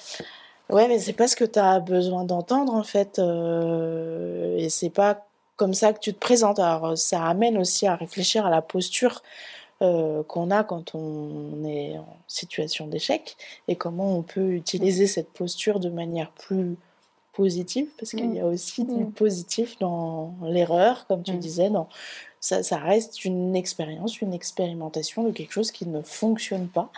[0.70, 3.20] Ouais, mais c'est pas ce que tu as besoin d'entendre en fait.
[3.20, 5.26] Euh, et c'est pas
[5.56, 6.60] comme ça que tu te présentes.
[6.60, 9.22] Alors ça amène aussi à réfléchir à la posture
[9.82, 15.32] euh, qu'on a quand on est en situation d'échec et comment on peut utiliser cette
[15.32, 16.78] posture de manière plus
[17.34, 18.54] positive parce qu'il y a mmh.
[18.54, 19.12] aussi du mmh.
[19.12, 21.40] positif dans l'erreur, comme tu mmh.
[21.40, 21.88] disais, dans
[22.40, 26.92] ça, ça, reste une expérience, une expérimentation de quelque chose qui ne fonctionne pas.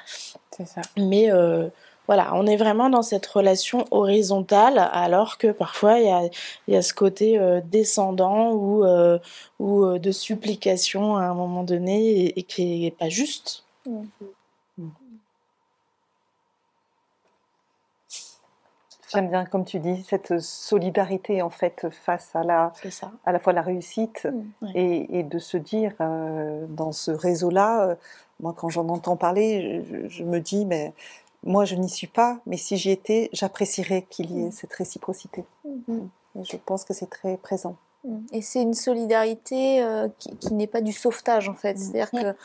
[0.51, 0.81] C'est ça.
[0.97, 1.69] Mais euh,
[2.09, 6.31] voilà, on est vraiment dans cette relation horizontale, alors que parfois il
[6.67, 9.19] y a, ce côté euh, descendant ou, euh,
[9.59, 13.63] ou euh, de supplication à un moment donné et, qui n'est pas juste.
[19.13, 22.73] J'aime bien, comme tu dis, cette solidarité en fait face à la,
[23.23, 24.27] à la fois la réussite
[24.61, 24.67] mm.
[24.73, 25.93] et, de se dire
[26.69, 27.97] dans ce réseau-là,
[28.39, 30.91] moi quand j'en entends parler, je, me dis mais
[31.43, 34.51] moi, je n'y suis pas, mais si j'y étais, j'apprécierais qu'il y ait mm.
[34.51, 35.45] cette réciprocité.
[35.87, 35.99] Mm.
[36.35, 37.75] Et je pense que c'est très présent.
[38.03, 38.17] Mm.
[38.33, 41.77] Et c'est une solidarité euh, qui, n'est pas du sauvetage, en fait.
[41.77, 42.35] C'est-à-dire que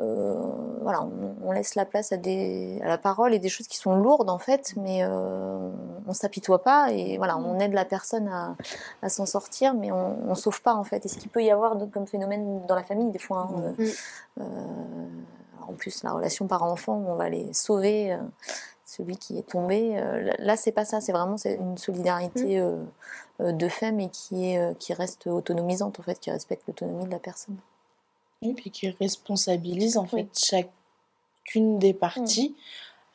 [0.00, 0.34] euh,
[0.80, 1.06] voilà,
[1.44, 4.30] on, laisse la place à, des, à la parole et des choses qui sont lourdes,
[4.30, 5.70] en fait, mais euh,
[6.06, 8.56] on s'apitoie pas et voilà, on aide la personne à,
[9.02, 11.06] à s'en sortir, mais on ne sauve pas, en fait.
[11.06, 14.42] Et ce qu'il peut y avoir comme phénomène dans la famille, des fois, hein,
[15.68, 18.18] en plus la relation par-enfant où on va aller sauver euh,
[18.84, 19.98] celui qui est tombé.
[19.98, 22.86] Euh, là, c'est pas ça, c'est vraiment une solidarité mm.
[23.40, 27.10] euh, de femmes et qui, est, qui reste autonomisante, en fait, qui respecte l'autonomie de
[27.10, 27.56] la personne.
[28.42, 32.56] Et puis qui responsabilise en fait chacune des parties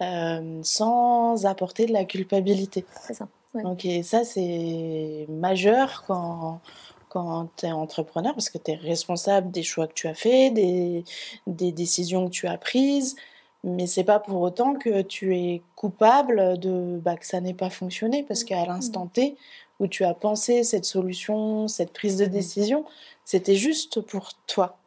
[0.02, 0.64] mm.
[0.64, 2.86] sans apporter de la culpabilité.
[3.02, 3.28] C'est ça.
[3.54, 6.62] Donc, ça, c'est majeur quand
[7.10, 10.54] quand tu es entrepreneur parce que tu es responsable des choix que tu as faits,
[10.54, 11.04] des,
[11.48, 13.16] des décisions que tu as prises.
[13.64, 17.70] Mais c'est pas pour autant que tu es coupable de bah, que ça n'ait pas
[17.70, 19.36] fonctionné, parce qu'à l'instant T
[19.80, 22.86] où tu as pensé cette solution, cette prise de décision,
[23.26, 24.78] c'était juste pour toi.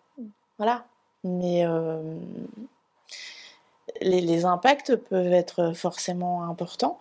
[0.59, 0.85] Voilà.
[1.23, 2.17] Mais euh,
[4.01, 6.99] les, les, impacts peuvent être forcément importants.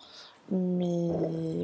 [0.51, 1.09] Mais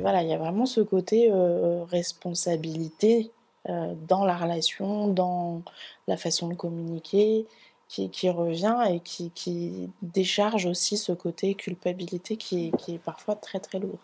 [0.01, 3.31] voilà, il y a vraiment ce côté euh, responsabilité
[3.67, 5.61] dans la relation, dans
[6.07, 7.45] la façon de communiquer,
[7.87, 13.35] qui, qui revient et qui, qui, décharge aussi ce côté culpabilité qui, qui est parfois
[13.35, 13.99] très très lourd.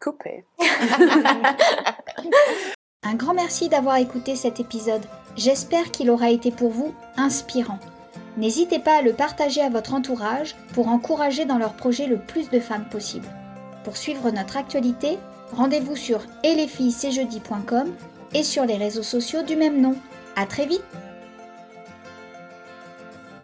[0.00, 0.44] Coupé.
[3.02, 5.04] Un grand merci d'avoir écouté cet épisode.
[5.36, 7.78] J'espère qu'il aura été pour vous inspirant.
[8.36, 12.50] N'hésitez pas à le partager à votre entourage pour encourager dans leur projet le plus
[12.50, 13.26] de femmes possible.
[13.82, 15.18] Pour suivre notre actualité,
[15.52, 16.54] rendez-vous sur et
[18.34, 19.96] et sur les réseaux sociaux du même nom.
[20.36, 20.84] À très vite